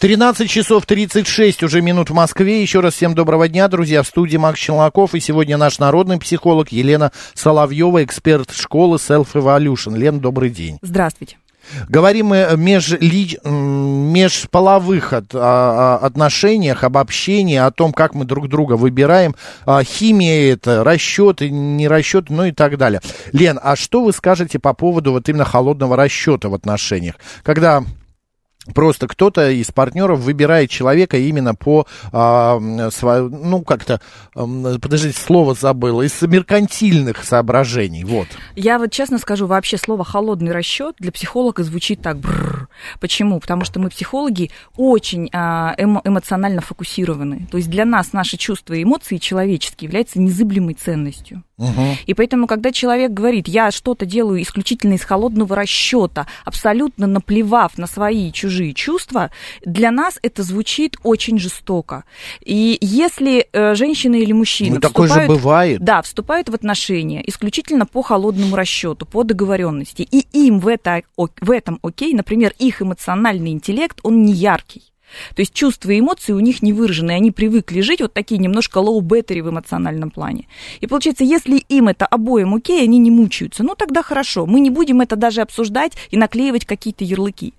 [0.00, 2.62] 13 часов 36 уже минут в Москве.
[2.62, 4.02] Еще раз всем доброго дня, друзья.
[4.02, 5.14] В студии Макс Челноков.
[5.14, 9.98] И сегодня наш народный психолог Елена Соловьева, эксперт школы Self Evolution.
[9.98, 10.78] Лен, добрый день.
[10.80, 11.36] Здравствуйте.
[11.90, 13.38] Говорим мы о межли...
[13.44, 19.34] межполовых от- а- а- отношениях, об общении, о том, как мы друг друга выбираем.
[19.66, 23.02] А, Химия это, расчеты, не расчеты, ну и так далее.
[23.32, 27.16] Лен, а что вы скажете по поводу вот именно холодного расчета в отношениях?
[27.42, 27.84] Когда
[28.74, 34.00] Просто кто-то из партнеров выбирает человека именно по, а, сво- ну, как-то,
[34.34, 38.28] подождите, слово забыл, из меркантильных соображений, вот.
[38.56, 42.18] Я вот честно скажу, вообще слово холодный расчет для психолога звучит так.
[42.18, 42.68] бррр.
[43.00, 43.40] Почему?
[43.40, 47.48] Потому что мы психологи очень а, эмо- эмоционально фокусированы.
[47.50, 51.42] То есть для нас наши чувства и эмоции человеческие являются незыблемой ценностью.
[52.06, 57.86] И поэтому, когда человек говорит, я что-то делаю исключительно из холодного расчета, абсолютно наплевав на
[57.86, 59.30] свои и чужие чувства,
[59.64, 62.04] для нас это звучит очень жестоко.
[62.44, 65.80] И если э, женщина или мужчина Ну, такое же бывает.
[65.80, 70.02] да, вступают в отношения исключительно по холодному расчету, по договоренности.
[70.02, 74.89] И им в, это, в этом окей, например, их эмоциональный интеллект, он не яркий.
[75.34, 78.78] То есть чувства и эмоции у них не выражены, они привыкли жить вот такие немножко
[78.78, 80.46] low battery в эмоциональном плане.
[80.80, 84.70] И получается, если им это обоим окей, они не мучаются, ну тогда хорошо, мы не
[84.70, 87.54] будем это даже обсуждать и наклеивать какие-то ярлыки.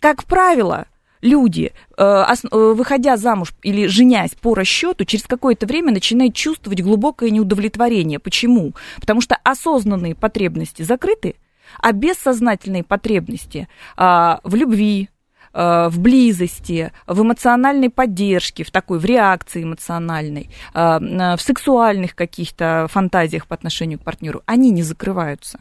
[0.00, 0.86] Как правило,
[1.20, 7.30] люди, э, э, выходя замуж или женясь по расчету, через какое-то время начинают чувствовать глубокое
[7.30, 8.18] неудовлетворение.
[8.18, 8.74] Почему?
[9.00, 11.34] Потому что осознанные потребности закрыты,
[11.80, 15.10] а бессознательные потребности а, в любви,
[15.58, 23.46] в близости, в эмоциональной поддержке, в такой, в реакции эмоциональной, м, в сексуальных каких-то фантазиях
[23.46, 25.58] по отношению к партнеру, они не закрываются.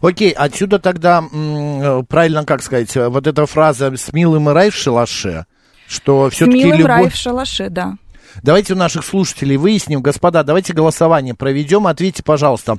[0.00, 4.70] Окей, отсюда тогда, э, правильно как сказать, э, вот эта фраза «с милым и рай
[4.70, 5.44] в шалаше»,
[5.86, 6.88] что С все-таки милым любовь...
[6.88, 7.96] рай в шалаше, да.
[8.42, 11.86] Давайте у наших слушателей выясним, господа, давайте голосование проведем.
[11.86, 12.78] Ответьте, пожалуйста,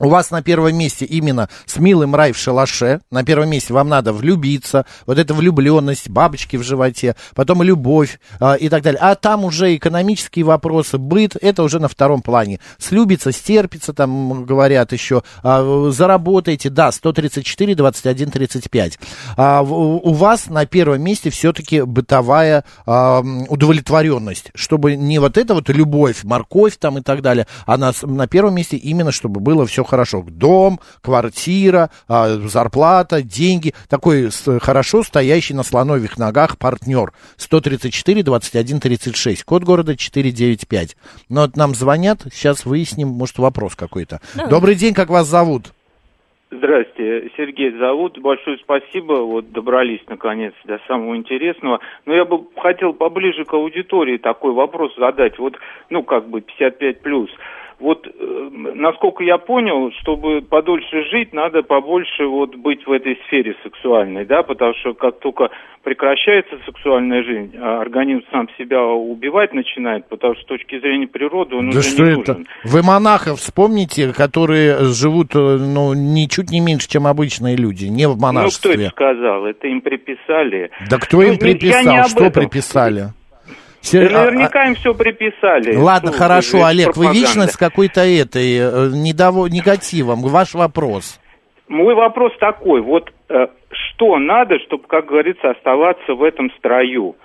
[0.00, 3.00] у вас на первом месте именно с милым рай в шалаше.
[3.10, 4.86] На первом месте вам надо влюбиться.
[5.06, 8.98] Вот эта влюбленность, бабочки в животе, потом любовь а, и так далее.
[9.00, 12.60] А там уже экономические вопросы, быт, это уже на втором плане.
[12.78, 15.22] Слюбится, стерпится, там говорят еще.
[15.42, 18.98] А, заработаете, да, 134, 21, 35.
[19.36, 24.50] А, у вас на первом месте все-таки бытовая а, м, удовлетворенность.
[24.54, 28.54] Чтобы не вот это вот любовь, морковь там и так далее, а на, на первом
[28.54, 30.24] месте именно, чтобы было все хорошо.
[30.26, 33.74] Дом, квартира, а, зарплата, деньги.
[33.88, 37.12] Такой с- хорошо стоящий на слоновых ногах партнер.
[37.36, 39.44] 134, 21, 36.
[39.44, 40.96] Код города 495.
[41.28, 44.20] Но вот нам звонят, сейчас выясним, может, вопрос какой-то.
[44.48, 45.72] Добрый день, как вас зовут?
[46.52, 48.18] Здрасте, Сергей зовут.
[48.18, 49.12] Большое спасибо.
[49.22, 51.78] Вот добрались наконец до самого интересного.
[52.06, 55.38] Но я бы хотел поближе к аудитории такой вопрос задать.
[55.38, 55.54] Вот,
[55.90, 57.30] ну, как бы 55 плюс.
[57.80, 63.56] Вот, э, насколько я понял, чтобы подольше жить, надо побольше вот быть в этой сфере
[63.62, 65.48] сексуальной, да, потому что как только
[65.82, 71.56] прекращается сексуальная жизнь, а организм сам себя убивать начинает, потому что с точки зрения природы
[71.56, 72.34] он Да уже что не это?
[72.34, 72.46] нужен.
[72.64, 78.10] Вы монахов вспомните, которые живут, э, ну, ничуть не меньше, чем обычные люди, не в
[78.10, 78.72] Ну, кто монашестве.
[78.74, 79.46] это сказал?
[79.46, 80.70] Это им приписали.
[80.90, 82.04] Да кто Ну, им приписал?
[82.08, 83.14] Что приписали?
[83.80, 85.74] Сер- Да а- наверняка им все приписали.
[85.74, 87.18] Ладно, Что хорошо, Олег, вы пропаганда.
[87.18, 90.20] вечно с какой-то этой э, недово- негативом.
[90.22, 91.18] Ваш вопрос.
[91.68, 97.16] Мой вопрос такой, вот э, что надо, чтобы, как говорится, оставаться в этом строю?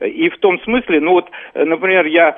[0.00, 2.36] И в том смысле, ну вот, э, например, я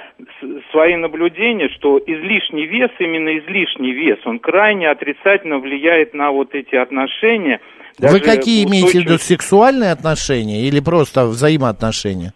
[0.70, 6.76] свои наблюдения, что излишний вес, именно излишний вес, он крайне отрицательно влияет на вот эти
[6.76, 7.60] отношения.
[7.98, 12.32] Вы какие имеете в виду, сексуальные отношения или просто взаимоотношения?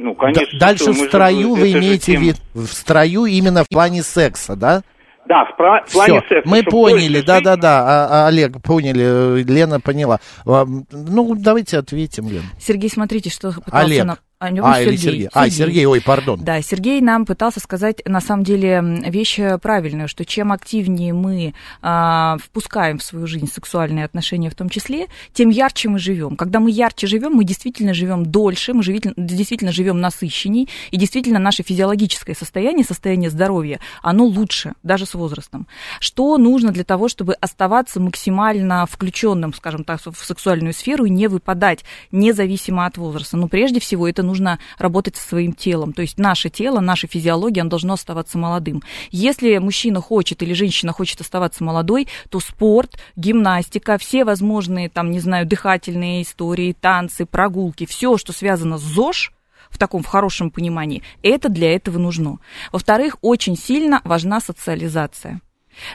[0.00, 0.58] Ну, конечно.
[0.60, 4.02] Дальше что в мы же- строю вы имеете в виду, в строю именно в плане
[4.04, 4.82] секса, да?
[5.26, 6.48] Да, в, пра- плане Все, секса.
[6.48, 10.20] мы поняли, да-да-да, а- а, Олег, поняли, э, Лена поняла.
[10.46, 12.44] Ну, давайте ответим, Лен.
[12.58, 14.04] Сергей, смотрите, что пытался Олег.
[14.04, 14.16] нам...
[14.40, 15.28] А, ну, А, или Сергей.
[15.32, 16.38] А, Сергей, ой, пардон.
[16.44, 22.36] Да, Сергей нам пытался сказать, на самом деле, вещь правильную, что чем активнее мы а,
[22.44, 26.36] впускаем в свою жизнь сексуальные отношения в том числе, тем ярче мы живем.
[26.36, 31.40] Когда мы ярче живем, мы действительно живем дольше, мы живительно- действительно живем насыщенней, и действительно
[31.40, 35.66] наше физиологическое состояние, состояние здоровья, оно лучше, даже с возрастом.
[35.98, 41.26] Что нужно для того, чтобы оставаться максимально включенным, скажем так, в сексуальную сферу и не
[41.26, 43.36] выпадать, независимо от возраста?
[43.36, 45.92] Ну, прежде всего, это нужно работать со своим телом.
[45.92, 48.82] То есть наше тело, наша физиология, оно должно оставаться молодым.
[49.10, 55.20] Если мужчина хочет или женщина хочет оставаться молодой, то спорт, гимнастика, все возможные, там, не
[55.20, 59.32] знаю, дыхательные истории, танцы, прогулки, все, что связано с ЗОЖ,
[59.70, 62.38] в таком в хорошем понимании, это для этого нужно.
[62.72, 65.40] Во-вторых, очень сильно важна социализация.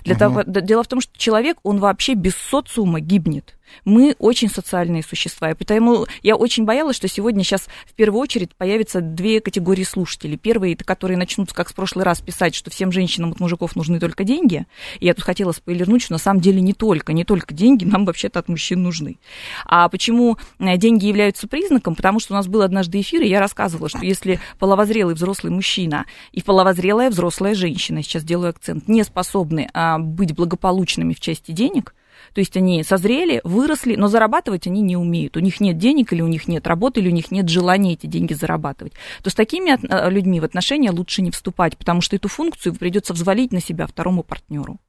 [0.03, 3.57] Для того, д- дело в том, что человек, он вообще без социума гибнет.
[3.85, 8.55] Мы очень социальные существа, и поэтому я очень боялась, что сегодня сейчас в первую очередь
[8.55, 10.37] появятся две категории слушателей.
[10.37, 13.99] Первые, это которые начнут, как в прошлый раз, писать, что всем женщинам от мужиков нужны
[13.99, 14.65] только деньги.
[14.99, 18.05] И я тут хотела спойлернуть, что на самом деле не только, не только деньги нам
[18.05, 19.17] вообще-то от мужчин нужны.
[19.65, 21.95] А почему э, деньги являются признаком?
[21.95, 26.05] Потому что у нас был однажды эфир, и я рассказывала, что если половозрелый взрослый мужчина
[26.31, 31.93] и половозрелая взрослая женщина, сейчас делаю акцент, не способны а, быть благополучными в части денег,
[32.33, 35.37] то есть они созрели, выросли, но зарабатывать они не умеют.
[35.37, 38.07] У них нет денег, или у них нет работы, или у них нет желания эти
[38.07, 38.93] деньги зарабатывать.
[39.21, 43.13] То с такими э, людьми в отношения лучше не вступать, потому что эту функцию придется
[43.13, 44.79] взвалить на себя второму партнеру.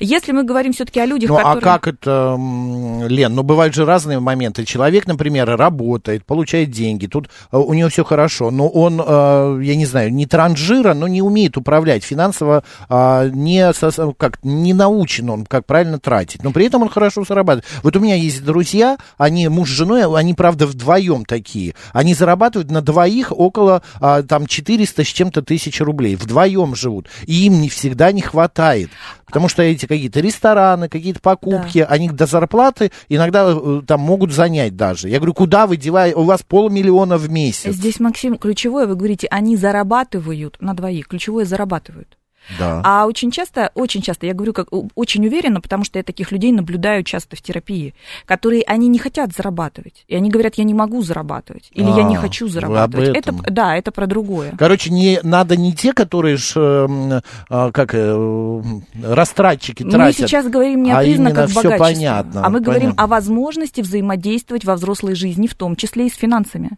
[0.00, 1.62] Если мы говорим все-таки о людях, Ну, а которые...
[1.62, 2.36] как это,
[3.08, 4.64] Лен, ну, бывают же разные моменты.
[4.64, 9.76] Человек, например, работает, получает деньги, тут э, у него все хорошо, но он, э, я
[9.76, 13.72] не знаю, не транжира, но не умеет управлять финансово, а, не,
[14.14, 17.64] как, не научен он, как правильно тратить, но при этом он хорошо зарабатывает.
[17.82, 22.70] Вот у меня есть друзья, они муж с женой, они, правда, вдвоем такие, они зарабатывают
[22.70, 27.68] на двоих около, а, там, 400 с чем-то тысяч рублей, вдвоем живут, и им не
[27.68, 28.90] всегда не хватает.
[29.32, 34.76] Потому что эти какие-то рестораны, какие-то покупки, они до зарплаты иногда э, там могут занять
[34.76, 35.08] даже.
[35.08, 36.16] Я говорю, куда вы деваете?
[36.16, 37.74] У вас полмиллиона в месяц.
[37.74, 42.18] Здесь, Максим, ключевое, вы говорите, они зарабатывают на двоих, ключевое зарабатывают.
[42.58, 42.82] Да.
[42.84, 46.52] А очень часто, очень часто, я говорю как очень уверенно, потому что я таких людей
[46.52, 47.94] наблюдаю часто в терапии,
[48.26, 50.04] которые, они не хотят зарабатывать.
[50.08, 53.16] И они говорят, я не могу зарабатывать, или я не А, хочу зарабатывать.
[53.16, 54.54] Это, да, это про другое.
[54.58, 58.62] Короче, не, надо не те, которые ж, э, э, как, э,
[59.02, 60.28] растратчики Мы тратят.
[60.28, 63.04] сейчас говорим не о а признаках богачества, понятно, а мы говорим понятно.
[63.04, 66.70] о возможности взаимодействовать во взрослой жизни, в том числе и с финансами.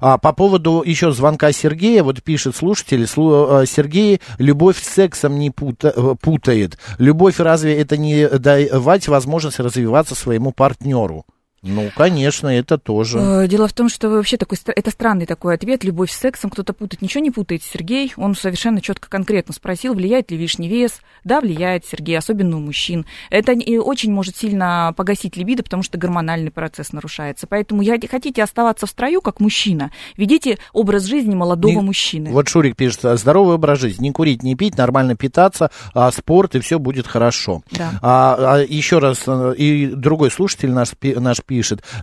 [0.00, 5.38] А по поводу еще звонка Сергея, вот пишет слушатель, слу- э, Сергей, любовь с сексом
[5.38, 6.78] не пута- э, путает.
[6.98, 11.24] Любовь разве это не давать возможность развиваться своему партнеру?
[11.64, 13.18] Ну, конечно, это тоже.
[13.18, 15.82] Э, Дело в том, что вообще такой, это странный такой ответ.
[15.82, 17.02] Любовь с сексом кто-то путает.
[17.02, 18.12] Ничего не путает Сергей.
[18.16, 21.00] Он совершенно четко, конкретно спросил, влияет ли лишний вес.
[21.24, 23.06] Да, влияет Сергей, особенно у мужчин.
[23.30, 27.46] Это очень может сильно погасить либидо, потому что гормональный процесс нарушается.
[27.46, 32.30] Поэтому хотите оставаться в строю, как мужчина, ведите образ жизни молодого Не- мужчины.
[32.30, 36.54] Вот Шурик пишет, «А, здоровый образ жизни, не курить, не пить, нормально питаться, а, спорт,
[36.54, 37.62] и все будет хорошо.
[37.70, 37.92] Да.
[38.02, 41.53] А, а еще раз, э, и другой слушатель наш, наш пишет,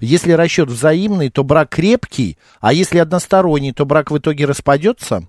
[0.01, 5.23] если расчет взаимный, то брак крепкий, а если односторонний, то брак в итоге распадется?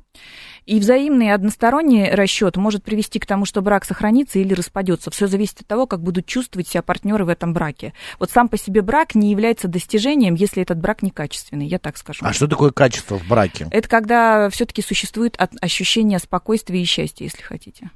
[0.64, 5.11] И взаимный и односторонний расчет может привести к тому, что брак сохранится или распадется.
[5.11, 7.94] Все зависит от того, как будут чувствовать себя партнеры в этом браке.
[8.20, 12.20] Вот сам по себе брак не является достижением, если этот брак некачественный, я так скажу.
[12.24, 13.66] А что такое качество в браке?
[13.72, 17.90] Это когда все-таки существует ощущение спокойствия и счастья, если хотите.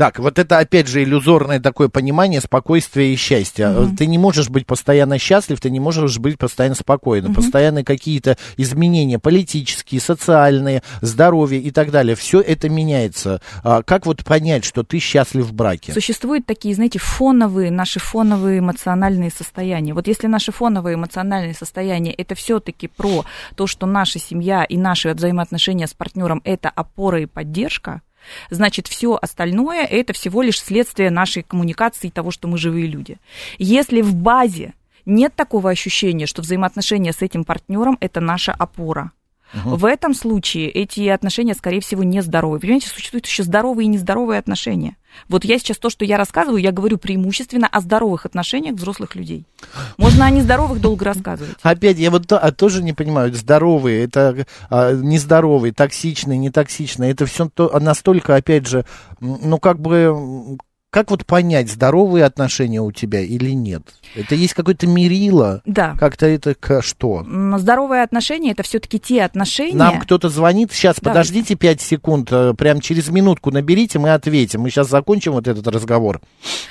[0.00, 3.68] Так, вот это опять же иллюзорное такое понимание спокойствия и счастья.
[3.68, 3.98] Мгм.
[3.98, 7.32] Ты не можешь быть постоянно счастлив, ты не можешь быть постоянно спокойным.
[7.32, 7.42] Мгм.
[7.42, 12.16] Постоянные какие-то изменения политические, социальные, здоровье и так далее.
[12.16, 13.42] Все это меняется.
[13.62, 15.92] А как вот понять, что ты счастлив в браке?
[15.92, 19.92] Существуют такие, знаете, фоновые, наши фоновые эмоциональные состояния.
[19.92, 25.12] Вот если наши фоновые эмоциональные состояния это все-таки про то, что наша семья и наши
[25.12, 28.00] взаимоотношения с партнером это опора и поддержка,
[28.50, 33.18] значит, все остальное это всего лишь следствие нашей коммуникации и того, что мы живые люди.
[33.58, 34.74] Если в базе
[35.06, 39.12] нет такого ощущения, что взаимоотношения с этим партнером это наша опора,
[39.52, 42.60] в этом случае эти отношения, скорее всего, нездоровые.
[42.60, 44.96] Понимаете, существуют еще здоровые и нездоровые отношения.
[45.28, 49.44] Вот я сейчас то, что я рассказываю, я говорю преимущественно о здоровых отношениях взрослых людей.
[49.96, 51.56] Можно о нездоровых долго рассказывать.
[51.62, 57.48] Опять, я вот а, тоже не понимаю, здоровые, это а, нездоровые, токсичные, нетоксичные, это все
[57.48, 58.84] то, настолько, опять же,
[59.20, 60.58] ну, как бы,
[60.90, 63.82] как вот понять, здоровые отношения у тебя или нет?
[64.16, 65.62] Это есть какое-то мерило?
[65.64, 65.96] Да.
[65.98, 67.24] Как-то это к- что?
[67.58, 69.76] Здоровые отношения это все-таки те отношения.
[69.76, 71.10] Нам кто-то звонит, сейчас Да.
[71.10, 74.62] подождите 5 секунд, э, прям через минутку наберите, мы ответим.
[74.62, 76.20] Мы сейчас закончим вот этот разговор.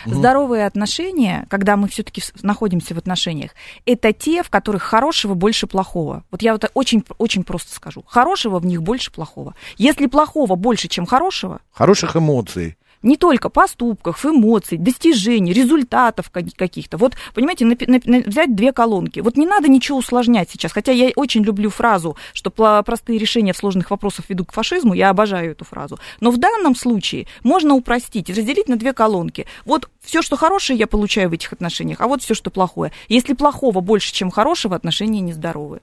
[0.05, 3.51] Здоровые отношения, когда мы все-таки находимся в отношениях,
[3.85, 6.23] это те, в которых хорошего больше плохого.
[6.29, 8.03] Вот я вот очень, очень просто скажу.
[8.05, 9.55] Хорошего в них больше плохого.
[9.77, 12.75] Если плохого больше, чем хорошего, Хороших эмоций.
[13.01, 16.97] Не только поступках, эмоций, достижений, результатов ка- каких-то.
[16.97, 19.19] Вот, понимаете, напи- на- на- взять две колонки.
[19.19, 20.71] Вот не надо ничего усложнять сейчас.
[20.71, 24.93] Хотя я очень люблю фразу, что простые решения сложных вопросов ведут к фашизму.
[24.93, 25.99] Я обожаю эту фразу.
[26.19, 29.45] Но в данном случае можно упростить, разделить на две колонки.
[29.65, 32.91] Вот все, что хорошее, я получаю в этих отношениях, а вот все, что плохое.
[33.07, 35.81] Если плохого больше, чем хорошего, отношения нездоровые.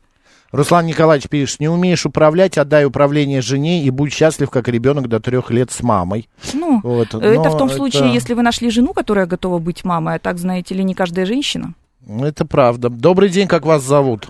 [0.53, 5.21] Руслан Николаевич пишет, не умеешь управлять, отдай управление жене и будь счастлив, как ребенок до
[5.21, 6.29] трех лет с мамой.
[6.55, 9.85] Ну, Вот, это но в том случае, это- если вы нашли жену, которая готова быть
[9.85, 11.75] мамой, а так, знаете ли, не каждая женщина.
[12.09, 12.89] Это правда.
[12.89, 14.29] Добрый день, как вас зовут?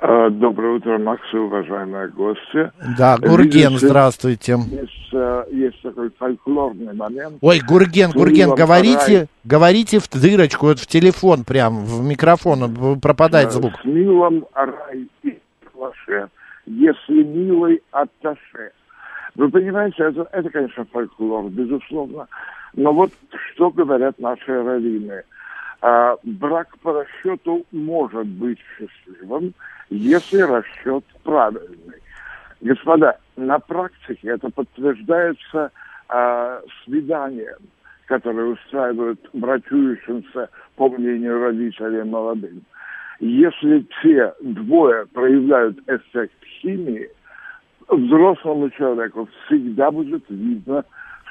[0.00, 2.70] А, Доброе утро, Макс и уважаемые гости.
[2.96, 4.52] Да, Гурген, Видите, здравствуйте.
[4.70, 7.38] Есть, э, есть такой фольклорный момент.
[7.40, 9.26] Ой, Гурген, Гурген, говорите, сарай.
[9.44, 13.72] говорите в дырочку, вот в телефон прям, в микрофон, он пропадает Э, звук.
[13.82, 15.38] С милом рай и
[15.78, 16.28] клаше,
[16.66, 18.72] если милый атташе.
[19.36, 22.26] Вы понимаете, это, это, конечно, фольклор, безусловно.
[22.74, 23.12] Но вот
[23.52, 25.22] что говорят наши раввины.
[25.80, 29.54] А, брак по расчету может быть счастливым,
[29.90, 32.02] если расчет правильный.
[32.60, 35.70] Господа, на практике это подтверждается
[36.08, 37.58] а, свиданием,
[38.06, 42.62] которые устраивают брачующимся, по мнению родителей, молодым.
[43.20, 47.08] Если те двое проявляют эффект химии,
[47.88, 50.84] взрослому человеку всегда будет видно,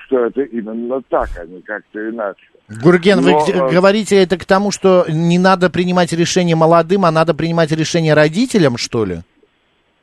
[0.06, 2.41] что это именно так, а не как-то иначе.
[2.84, 7.06] Гурген, вы Но, г- э, говорите это к тому, что не надо принимать решение молодым,
[7.06, 9.17] а надо принимать решение родителям, что ли?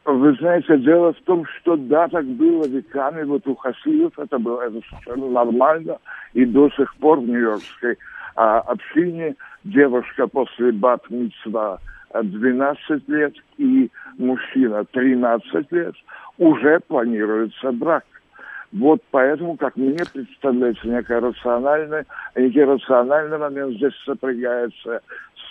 [0.07, 4.63] Вы знаете, дело в том, что да, так было веками, вот у хасидов это было
[4.63, 5.99] это совершенно нормально,
[6.35, 7.97] и до сих пор в нью-йоркской
[8.37, 11.81] а, общине девушка после бат мицва
[12.13, 15.95] 12 лет и мужчина 13 лет
[16.39, 18.05] уже планируется брак.
[18.73, 25.01] Вот поэтому, как мне представляется, некий рациональный, некий рациональный момент здесь сопрягается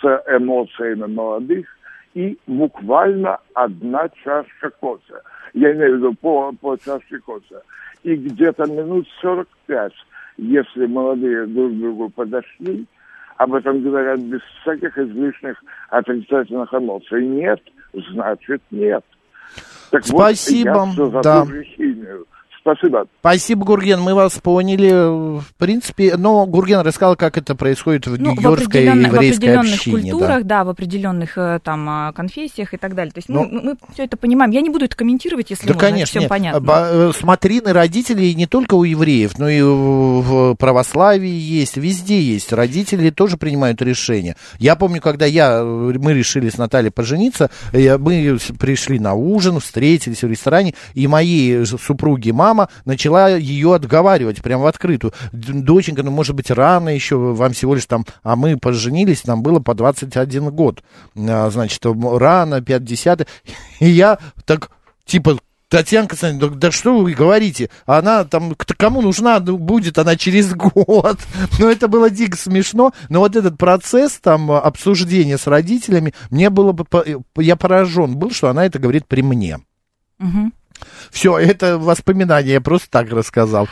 [0.01, 1.65] с эмоциями молодых,
[2.13, 5.15] и буквально одна чашка кофе.
[5.53, 7.61] Я имею в виду по, по чашке кофе.
[8.03, 9.93] И где-то минут 45,
[10.37, 12.85] если молодые друг к другу подошли,
[13.37, 17.25] об этом говорят без всяких излишних отрицательных эмоций.
[17.25, 17.61] Нет,
[17.93, 19.03] значит нет.
[19.91, 21.45] Так Спасибо, вот, я всё за да.
[21.75, 22.25] химию.
[22.63, 23.05] Спасибо.
[23.19, 24.89] Спасибо, Гурген, мы вас поняли.
[25.39, 29.73] В принципе, но Гурген рассказал, как это происходит в Ну, нью-йоркской определенно- в еврейской определенных
[29.75, 30.11] общине.
[30.11, 30.59] культурах, да.
[30.59, 30.63] да.
[30.63, 33.11] в определенных э, там а, конфессиях и так далее.
[33.11, 34.51] То есть Ну, мы, мы все это понимаем.
[34.51, 36.09] Я не буду это комментировать, если Да, можно, конечно.
[36.11, 36.29] все нет.
[36.29, 36.61] понятно.
[36.61, 42.53] Ба- э, Смотрины родителей не только у евреев, но и в православии есть, везде есть.
[42.53, 44.37] Родители тоже принимают решения.
[44.59, 45.63] Я помню, когда я, э,
[45.99, 52.31] мы решили с Натальей пожениться, мы пришли на ужин, встретились в ресторане, и моей супруги
[52.53, 55.13] мама начала ее отговаривать прямо в открытую.
[55.31, 59.59] Доченька, ну, может быть, рано еще, вам всего лишь там, а мы поженились, нам было
[59.59, 60.83] по 21 год.
[61.17, 63.27] А, Значит, рано, 50
[63.79, 64.69] И я так,
[65.05, 65.37] типа,
[65.69, 67.71] Татьяна Константиновна, да, что вы говорите?
[67.87, 71.17] Она там, кому нужна ну, будет она через год?
[71.59, 76.73] Ну, это было дико смешно, но вот этот процесс там обсуждения с родителями, мне было
[76.73, 77.03] бы, по-
[77.41, 79.59] я поражен был, что она это говорит при мне.
[80.19, 80.53] Мгм.
[81.11, 83.67] Все, это воспоминание, я просто так рассказал.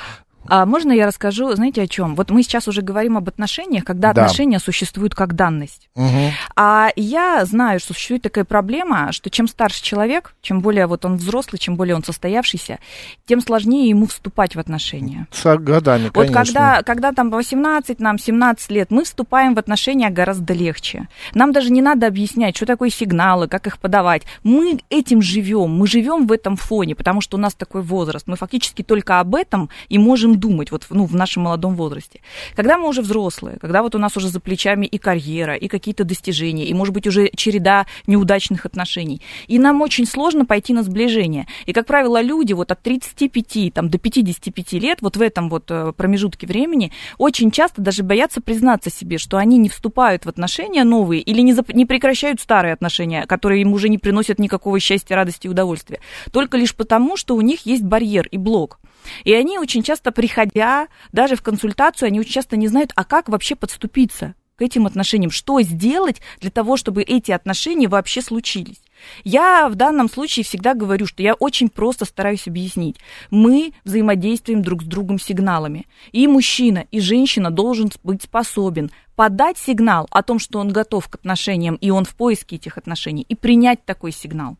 [0.47, 2.15] А можно я расскажу, знаете, о чем?
[2.15, 4.23] Вот мы сейчас уже говорим об отношениях, когда Да.
[4.23, 5.89] отношения существуют как данность.
[5.95, 6.31] Мгм.
[6.55, 11.17] А я знаю, что существует такая проблема, что чем старше человек, чем более вот он
[11.17, 12.79] взрослый, чем более он состоявшийся,
[13.25, 15.27] тем сложнее ему вступать в отношения.
[15.31, 16.33] С годами, Вот конечно.
[16.43, 21.07] когда, когда там 18, нам 17 лет, мы вступаем в отношения гораздо легче.
[21.33, 24.23] Нам даже не надо объяснять, что такое сигналы, как их подавать.
[24.43, 28.27] Мы этим живем, мы живем в этом фоне, потому что у нас такой возраст.
[28.27, 32.21] Мы фактически только об этом и можем думать вот, ну, в нашем молодом возрасте.
[32.55, 36.03] Когда мы уже взрослые, когда вот у нас уже за плечами и карьера, и какие-то
[36.03, 41.47] достижения, и, может быть, уже череда неудачных отношений, и нам очень сложно пойти на сближение.
[41.65, 45.69] И, как правило, люди вот от 35 там, до 55 лет, вот в этом вот
[45.69, 50.83] э, промежутке времени, очень часто даже боятся признаться себе, что они не вступают в отношения
[50.83, 55.15] новые или не, зап- не прекращают старые отношения, которые им уже не приносят никакого счастья,
[55.15, 55.99] радости и удовольствия.
[56.31, 58.79] Только лишь потому, что у них есть барьер и блок.
[59.23, 63.29] И они очень часто, приходя даже в консультацию, они очень часто не знают, а как
[63.29, 68.81] вообще подступиться к этим отношениям, что сделать для того, чтобы эти отношения вообще случились.
[69.23, 72.97] Я в данном случае всегда говорю, что я очень просто стараюсь объяснить.
[73.31, 75.87] Мы взаимодействуем друг с другом сигналами.
[76.11, 81.15] И мужчина, и женщина должен быть способен подать сигнал о том, что он готов к
[81.15, 84.57] отношениям, и он в поиске этих отношений, и принять такой сигнал.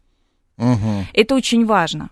[0.58, 1.06] Мгм.
[1.14, 2.10] Это очень важно.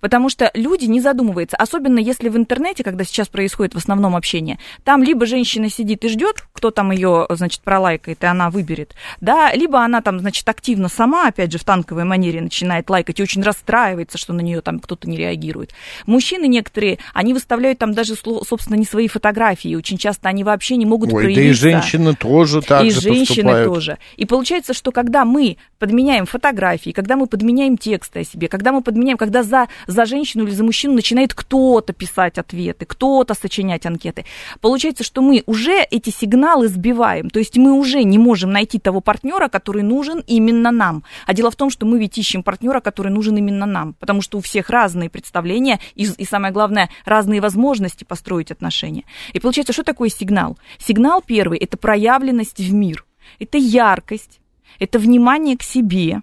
[0.00, 4.58] Потому что люди не задумываются, особенно если в интернете, когда сейчас происходит в основном общение,
[4.84, 9.52] там либо женщина сидит и ждет, кто там ее, значит, пролайкает, и она выберет, да,
[9.52, 13.42] либо она там, значит, активно сама, опять же, в танковой манере начинает лайкать и очень
[13.42, 15.72] расстраивается, что на нее там кто-то не реагирует.
[16.06, 20.86] Мужчины некоторые, они выставляют там даже, собственно, не свои фотографии, очень часто они вообще не
[20.86, 21.60] могут Ой, да и проявиться.
[21.62, 23.74] женщины тоже так и же женщины поступают.
[23.74, 23.98] тоже.
[24.16, 28.82] И получается, что когда мы подменяем фотографии, когда мы подменяем тексты о себе, когда мы
[28.82, 34.24] подменяем, когда за, за женщину или за мужчину начинает кто-то писать ответы, кто-то сочинять анкеты,
[34.60, 37.30] получается, что мы уже эти сигналы сбиваем.
[37.30, 41.04] То есть мы уже не можем найти того партнера, который нужен именно нам.
[41.26, 44.38] А дело в том, что мы ведь ищем партнера, который нужен именно нам, потому что
[44.38, 49.04] у всех разные представления и, и самое главное, разные возможности построить отношения.
[49.32, 50.58] И получается, что такое сигнал?
[50.78, 53.04] Сигнал первый– это проявленность в мир,
[53.38, 54.40] это яркость,
[54.78, 56.22] это внимание к себе,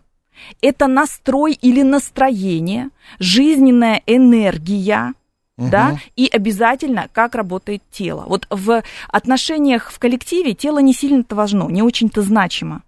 [0.61, 5.13] это настрой или настроение, жизненная энергия,
[5.57, 8.25] да, и обязательно, как работает тело.
[8.27, 12.81] Вот в отношениях в коллективе тело не сильно-то важно, не очень-то значимо.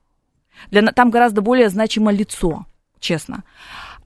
[0.72, 2.66] Для, там гораздо более значимо лицо,
[3.00, 3.44] честно.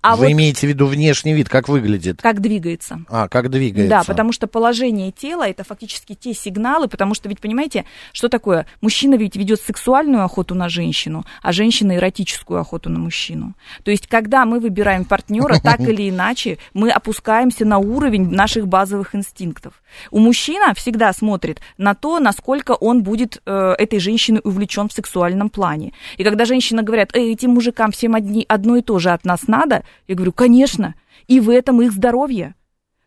[0.02, 2.22] А Вы вот имеете в виду внешний вид, как выглядит?
[2.22, 3.02] как двигается.
[3.10, 3.90] А, как двигается.
[3.90, 7.84] Да, потому что положение тела это фактически те сигналы, потому что ведь понимаете,
[8.14, 8.66] что такое?
[8.80, 13.56] Мужчина ведь ведет сексуальную охоту на женщину, а женщина эротическую охоту на мужчину.
[13.84, 19.16] То есть, когда мы выбираем партнера, так или иначе, мы опускаемся на уровень наших базовых
[19.16, 19.82] инстинктов.
[20.12, 25.50] У мужчина всегда смотрит на то, насколько он будет э, этой женщиной увлечен в сексуальном
[25.50, 25.94] плане.
[26.18, 29.48] И когда женщина говорят, «Эй, этим мужикам всем одни, одно и то же от нас
[29.48, 30.96] надо, я говорю, конечно,
[31.28, 32.56] и в этом их здоровье.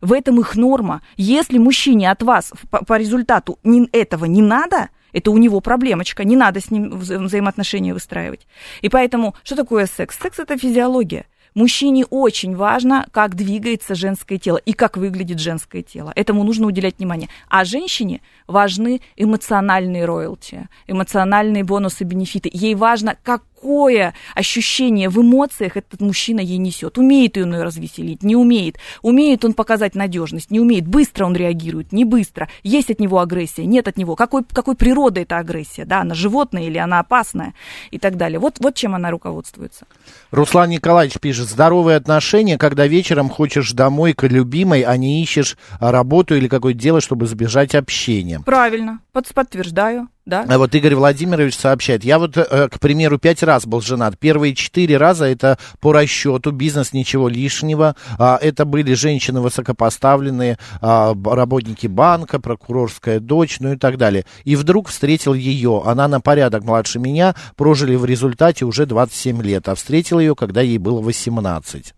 [0.01, 1.03] В этом их норма.
[1.16, 6.24] Если мужчине от вас по, по результату не- этого не надо, это у него проблемочка,
[6.24, 8.47] не надо с ним вза- взаимоотношения выстраивать.
[8.80, 10.18] И поэтому, что такое секс?
[10.18, 11.26] Секс это физиология.
[11.55, 16.11] Мужчине очень важно, как двигается женское тело и как выглядит женское тело.
[16.16, 17.28] Этому нужно уделять внимание.
[17.49, 22.49] А женщине важны эмоциональные роялти, эмоциональные бонусы, бенефиты.
[22.53, 23.16] Ей важно,
[23.63, 26.99] какое ощущение в эмоциях этот мужчина ей несет.
[26.99, 28.79] Умеет он ее развеселить, не умеет.
[29.03, 30.87] Умеет он показать надежность, не умеет.
[30.87, 32.49] Быстро он реагирует, не быстро.
[32.65, 34.17] Есть от него агрессия, нет от него.
[34.17, 35.85] Какой, какой природа эта агрессия?
[35.85, 37.55] Да, она животная или она опасная
[37.93, 38.41] и так далее.
[38.41, 39.87] Вот, вот чем она руководствуется.
[40.33, 46.35] Руслан Николаевич пишет, здоровые отношения, когда вечером хочешь домой к любимой, а не ищешь работу
[46.35, 48.41] или какое-то дело, чтобы избежать общения.
[48.45, 50.47] Правильно, под, подтверждаю, да.
[50.49, 54.16] А вот Игорь Владимирович сообщает, я вот, э, к примеру, пять раз был женат.
[54.18, 57.97] Первые четыре раза это по расчету, бизнес ничего лишнего.
[58.18, 64.25] А, Это были женщины высокопоставленные, а, работники банка, прокурорская дочь, ну и так далее.
[64.45, 65.83] И вдруг встретил ее.
[65.85, 70.61] Она на порядок младше меня, прожили в результате уже 27 лет, а встретил ее, когда
[70.61, 71.95] ей было 18.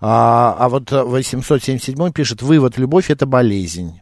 [0.00, 4.00] А, а вот э, 877 пишет, вывод, любовь это болезнь.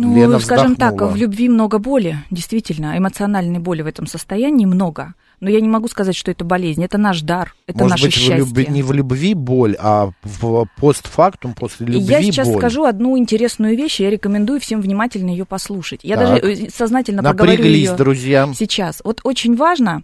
[0.00, 1.12] Ну, Лена скажем так, вздохнула.
[1.12, 5.14] в любви много боли, действительно, эмоциональной боли в этом состоянии много.
[5.40, 8.14] Но я не могу сказать, что это болезнь, это наш дар, это Может наше быть,
[8.14, 8.36] счастье.
[8.38, 12.58] любви- не в любви боль, а в постфактум, после любви я сейчас боль.
[12.58, 16.00] скажу одну интересную вещь, я рекомендую всем внимательно ее послушать.
[16.02, 16.42] Я Так.
[16.42, 18.48] даже э, сознательно проговорю Напряглись, ее друзья.
[18.56, 19.00] сейчас.
[19.04, 20.02] Вот очень важно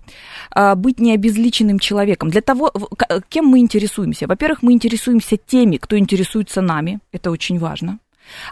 [0.51, 2.30] а, быть необезличенным человеком.
[2.30, 2.72] Для того,
[3.28, 4.26] кем мы интересуемся.
[4.28, 7.01] Во-первых, мы интересуемся теми, кто интересуется нами.
[7.12, 7.99] Это очень важно.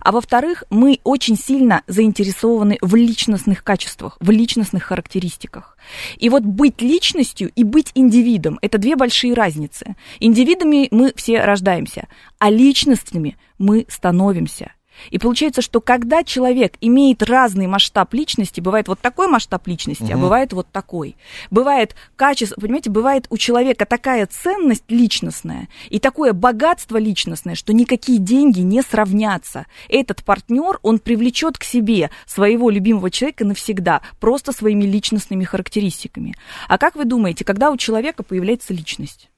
[0.00, 5.76] А во-вторых, мы очень сильно заинтересованы в личностных качествах, в личностных характеристиках.
[6.18, 9.96] И вот быть личностью и быть индивидом– это две большие разницы.
[10.20, 12.08] Индивидами мы все рождаемся,
[12.38, 14.72] а личностными мы становимся.
[15.10, 20.16] И получается, что когда человек имеет разный масштаб личности, бывает вот такой масштаб личности, а
[20.16, 20.22] Мгм.
[20.22, 21.16] бывает вот такой.
[21.50, 28.18] Бывает качество, понимаете, бывает у человека такая ценность личностная и такое богатство личностное, что никакие
[28.18, 29.66] деньги не сравнятся.
[29.88, 36.34] Этот партнер, он привлечет к себе своего любимого человека навсегда, просто своими личностными характеристиками.
[36.68, 39.28] А как вы думаете, когда у человека появляется личность?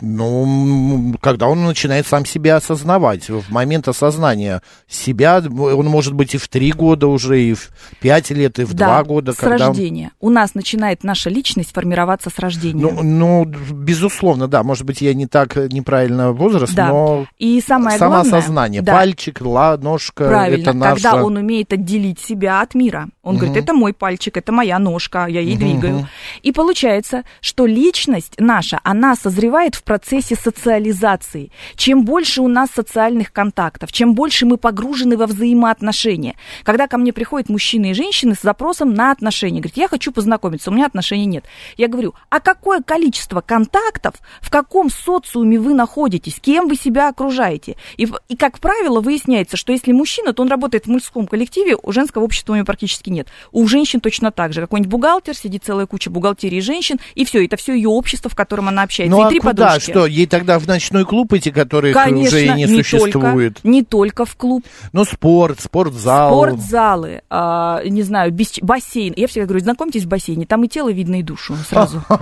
[0.00, 6.38] Ну, когда он начинает сам себя осознавать, в момент осознания себя, он может быть и
[6.38, 7.70] в три года уже, и в
[8.00, 9.32] пять лет, и в да, два года.
[9.32, 9.68] с когда...
[9.68, 10.10] рождения.
[10.20, 12.82] У нас начинает наша личность формироваться с рождения.
[12.82, 16.88] Ну, ну, безусловно, да, может быть, я не так неправильно возраст, Да.
[16.88, 18.24] но И самое главное...
[18.24, 21.02] самоосознание, да, пальчик, ножка, Правильно, это наше...
[21.02, 23.08] когда он умеет отделить себя от мира.
[23.22, 23.44] Он Мгм.
[23.44, 26.08] говорит, это мой пальчик, это моя ножка, я ей Мгм, двигаю.
[26.42, 31.50] И получается, что личность наша, она созревает в процессе социализации.
[31.76, 36.36] Чем больше у нас социальных контактов, чем больше мы погружены во взаимоотношения.
[36.64, 40.70] Когда ко мне приходят мужчины и женщины с запросом на отношения, говорят, я хочу познакомиться,
[40.70, 41.44] у меня отношений нет.
[41.76, 47.76] Я говорю, а какое количество контактов, в каком социуме вы находитесь, кем вы себя окружаете?
[47.96, 51.92] И, и как правило, выясняется, что если мужчина, то он работает в мужском коллективе, у
[51.92, 53.28] женского общества у него практически нет.
[53.52, 54.60] У женщин точно так же.
[54.62, 58.68] Какой-нибудь бухгалтер, сидит целая куча бухгалтерии женщин, и все, это все ее общество, в котором
[58.68, 59.16] она общается.
[59.16, 59.80] Ну и а три куда?
[59.80, 63.54] Что, ей тогда в ночной клуб идти, которых Конечно, уже и не, существует?
[63.54, 64.64] Только, не только в клуб.
[64.92, 66.30] Ну, спорт, спортзал.
[66.30, 69.14] Спортзалы, а, не знаю, бассейн.
[69.16, 72.02] Я всегда говорю, знакомьтесь в бассейне, там и тело видно, и душу сразу.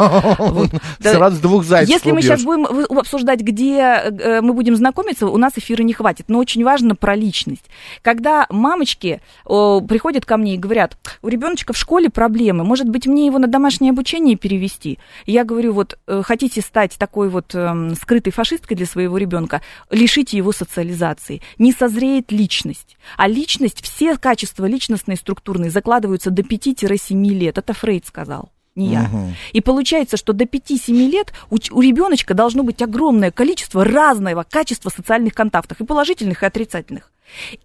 [0.41, 0.71] Вот.
[0.99, 1.13] Да.
[1.15, 2.67] Сразу двух зайцев Если мы сейчас будем
[2.99, 6.27] обсуждать, где э, мы будем знакомиться, у нас эфира не хватит.
[6.29, 7.65] Но очень важно про личность.
[8.03, 13.27] Когда мамочки приходят ко мне и говорят, у ребеночка в школе проблемы, может быть, мне
[13.27, 14.99] его на домашнее обучение перевести?
[15.27, 20.37] Я говорю, вот э, хотите стать такой вот эм, скрытой фашисткой для своего ребенка, лишите
[20.37, 21.43] его социализации.
[21.59, 22.97] Не созреет личность.
[23.17, 27.59] А личность, все качества личностные, структурные закладываются до 5-7 лет.
[27.59, 28.53] Это Фрейд сказал.
[28.77, 29.03] Не я.
[29.03, 29.35] Мгм.
[29.53, 34.91] И получается, что до 5-7 лет у, у ребеночка должно быть огромное количество разного качества
[34.91, 37.11] социальных контактов, и положительных, и отрицательных.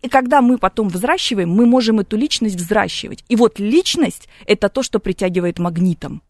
[0.01, 3.23] И когда мы потом взращиваем, мы можем эту личность взращивать.
[3.29, 6.21] И вот личность– это то, что притягивает магнитом.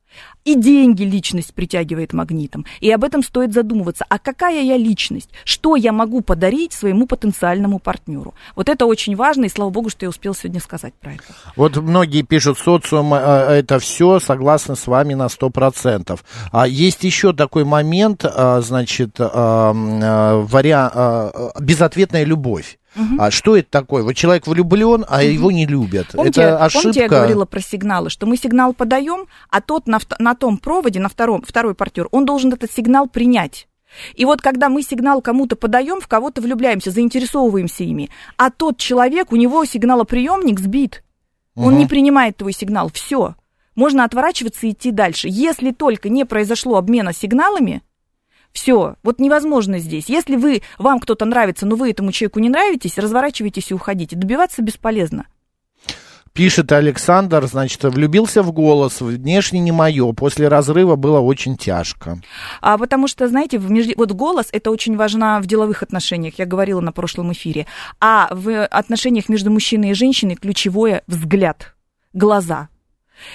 [0.43, 2.65] И деньги личность притягивает магнитом.
[2.79, 4.05] И об этом стоит задумываться.
[4.09, 5.29] А какая я личность?
[5.43, 8.35] Что я могу подарить своему потенциальному партнеру?
[8.55, 11.23] Вот это очень важно, и слава богу, что я успела сегодня сказать про это.
[11.55, 16.19] Вот многие пишут, социум э, это все, согласны с вами на 100%.
[16.51, 22.77] А есть еще такой момент, а, значит, а, вариа- безответная любовь.
[22.95, 23.19] Мгм.
[23.19, 24.03] А что это такое?
[24.03, 26.07] Вот человек влюблен, а его не любят.
[26.13, 26.83] Помните, это ошибка.
[26.83, 30.99] помните, я говорила про сигналы, что мы сигнал подаем, а тот на, на том проводе,
[30.99, 33.67] на втором, второй партнер, он должен этот сигнал принять.
[34.15, 39.31] И вот когда мы сигнал кому-то подаем, в кого-то влюбляемся, заинтересовываемся ими, а тот человек,
[39.31, 41.03] у него сигналоприемник сбит,
[41.55, 41.77] он Мгм.
[41.79, 43.35] не принимает твой сигнал, все.
[43.75, 45.27] Можно отворачиваться и идти дальше.
[45.29, 47.81] Если только не произошло обмена сигналами,
[48.55, 50.07] все, вот невозможно здесь.
[50.07, 54.15] Если вы, вам кто-то нравится, но вы этому человеку не нравитесь, разворачивайтесь и уходите.
[54.15, 55.25] Добиваться бесполезно.
[56.31, 62.21] Пишет Александр, значит, влюбился в голос, внешне не мое, после разрыва было очень тяжко.
[62.61, 66.45] А потому что, знаете, в меж- вот голос это очень важно в деловых отношениях, я
[66.45, 67.67] говорила на прошлом эфире.
[67.99, 71.75] А в отношениях между мужчиной и женщиной ключевое взгляд,
[72.13, 72.69] глаза.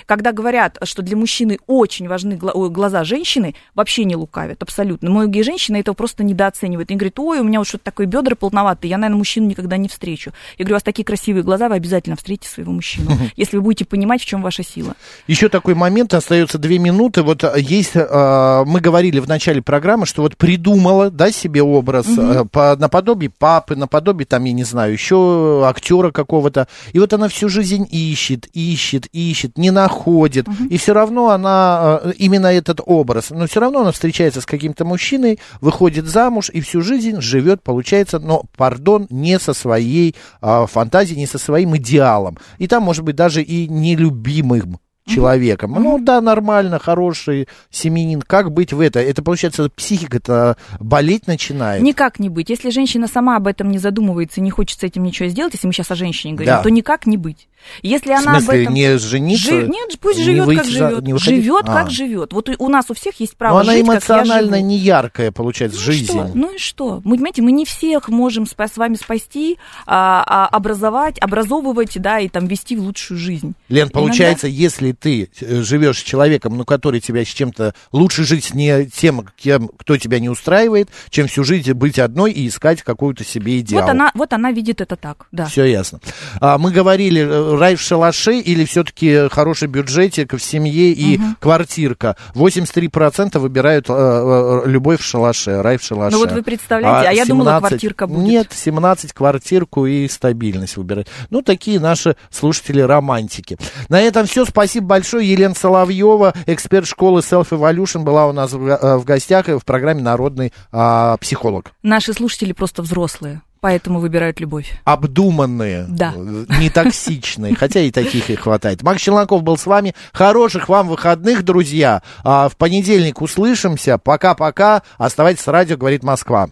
[0.06, 5.10] Когда говорят, что для мужчины очень важны глаза женщины, вообще не лукавят, абсолютно.
[5.10, 6.90] Многие женщины этого просто недооценивают.
[6.90, 9.88] Они говорят, ой, у меня вот что-то такое бедра полноватые, я, наверное, мужчину никогда не
[9.88, 10.32] встречу.
[10.58, 13.84] Я говорю, у вас такие красивые глаза, вы обязательно встретите своего мужчину, если вы будете
[13.84, 14.94] понимать, в чем ваша сила.
[15.26, 17.22] Еще такой момент, остается две минуты.
[17.22, 22.06] Вот а, есть, а, мы говорили в начале программы, что вот придумала, да, себе образ
[22.18, 26.68] а, по, наподобие папы, наподобие, там, я не знаю, еще актера какого-то.
[26.92, 30.46] И вот она всю жизнь ищет, ищет, ищет, не находит.
[30.68, 34.84] И все равно она, а, именно этот образ, но все равно она встречается с каким-то
[34.84, 41.18] мужчиной, выходит замуж и всю жизнь живет, получается, но, пардон, не со своей а, фантазией,
[41.18, 42.38] не со своим идеалом.
[42.58, 44.78] И там, может быть, даже и нелюбимым
[45.11, 45.72] человеком.
[45.78, 48.22] Ну да, нормально, хороший семьянин.
[48.22, 49.00] Как быть в это?
[49.00, 51.82] Это получается психика-то болеть начинает.
[51.82, 52.48] Никак не быть.
[52.50, 55.72] Если женщина сама об этом не задумывается не хочет с этим ничего сделать, если мы
[55.72, 56.62] сейчас о женщине говорим, Да.
[56.62, 57.48] то никак не быть.
[57.82, 58.74] Если В она об смысле, этом...
[58.74, 59.50] не жениться?
[59.50, 61.20] Жи- Нет, пусть не живет, выйти как живет.
[61.20, 61.74] Живет, А.
[61.74, 62.32] как живет.
[62.32, 64.66] Вот у нас у всех есть Но право она жить, как я эмоционально живу.
[64.66, 66.04] не яркая, получается, Ну жизнь.
[66.06, 66.30] что?
[66.34, 67.00] Ну и что?
[67.04, 72.28] Мы, понимаете, мы не всех можем с вами спасти, а, а, образовать, образовывать, да, и
[72.28, 73.52] там вести в лучшую жизнь.
[73.68, 77.74] Лен, Иногда- получается, если ты э, живешь с человеком, ну, который тебя с чем-то...
[77.92, 82.46] Лучше жить не тем, кем, кто тебя не устраивает, чем всю жизнь быть одной и
[82.46, 83.82] искать какую-то себе идеал.
[83.82, 85.46] Вот она, вот она видит это так, да.
[85.46, 86.01] Все ясно.
[86.40, 92.16] А, мы говорили, э, рай в шалаше или все-таки хороший бюджетик в семье и квартирка.
[92.34, 96.16] 83% выбирают э, э, любовь в шалаше, рай в шалаше.
[96.16, 98.24] Ну вот вы представляете, а я думала, квартирка будет.
[98.24, 101.07] Нет, 17 квартирку и стабильность выбирать.
[101.30, 103.57] Ну, такие наши слушатели-романтики.
[103.88, 104.44] На этом все.
[104.44, 105.26] Спасибо большое.
[105.30, 110.03] Елена Соловьева, эксперт школы Self Evolution, была у нас в, э, в гостях в программе
[110.03, 111.70] «Народный а, психолог».
[111.82, 114.80] Наши слушатели просто взрослые, поэтому выбирают любовь.
[114.84, 116.12] обдуманные, Да.
[116.16, 118.82] э, не токсичные, хотя и таких и хватает.
[118.82, 119.95] Макс Челноков был с вами.
[120.12, 122.03] Хороших вам выходных, друзья.
[122.24, 123.97] А, В понедельник услышимся.
[123.99, 124.82] Пока-пока.
[124.99, 126.49] Оставайтесь с радио, говорит Москва.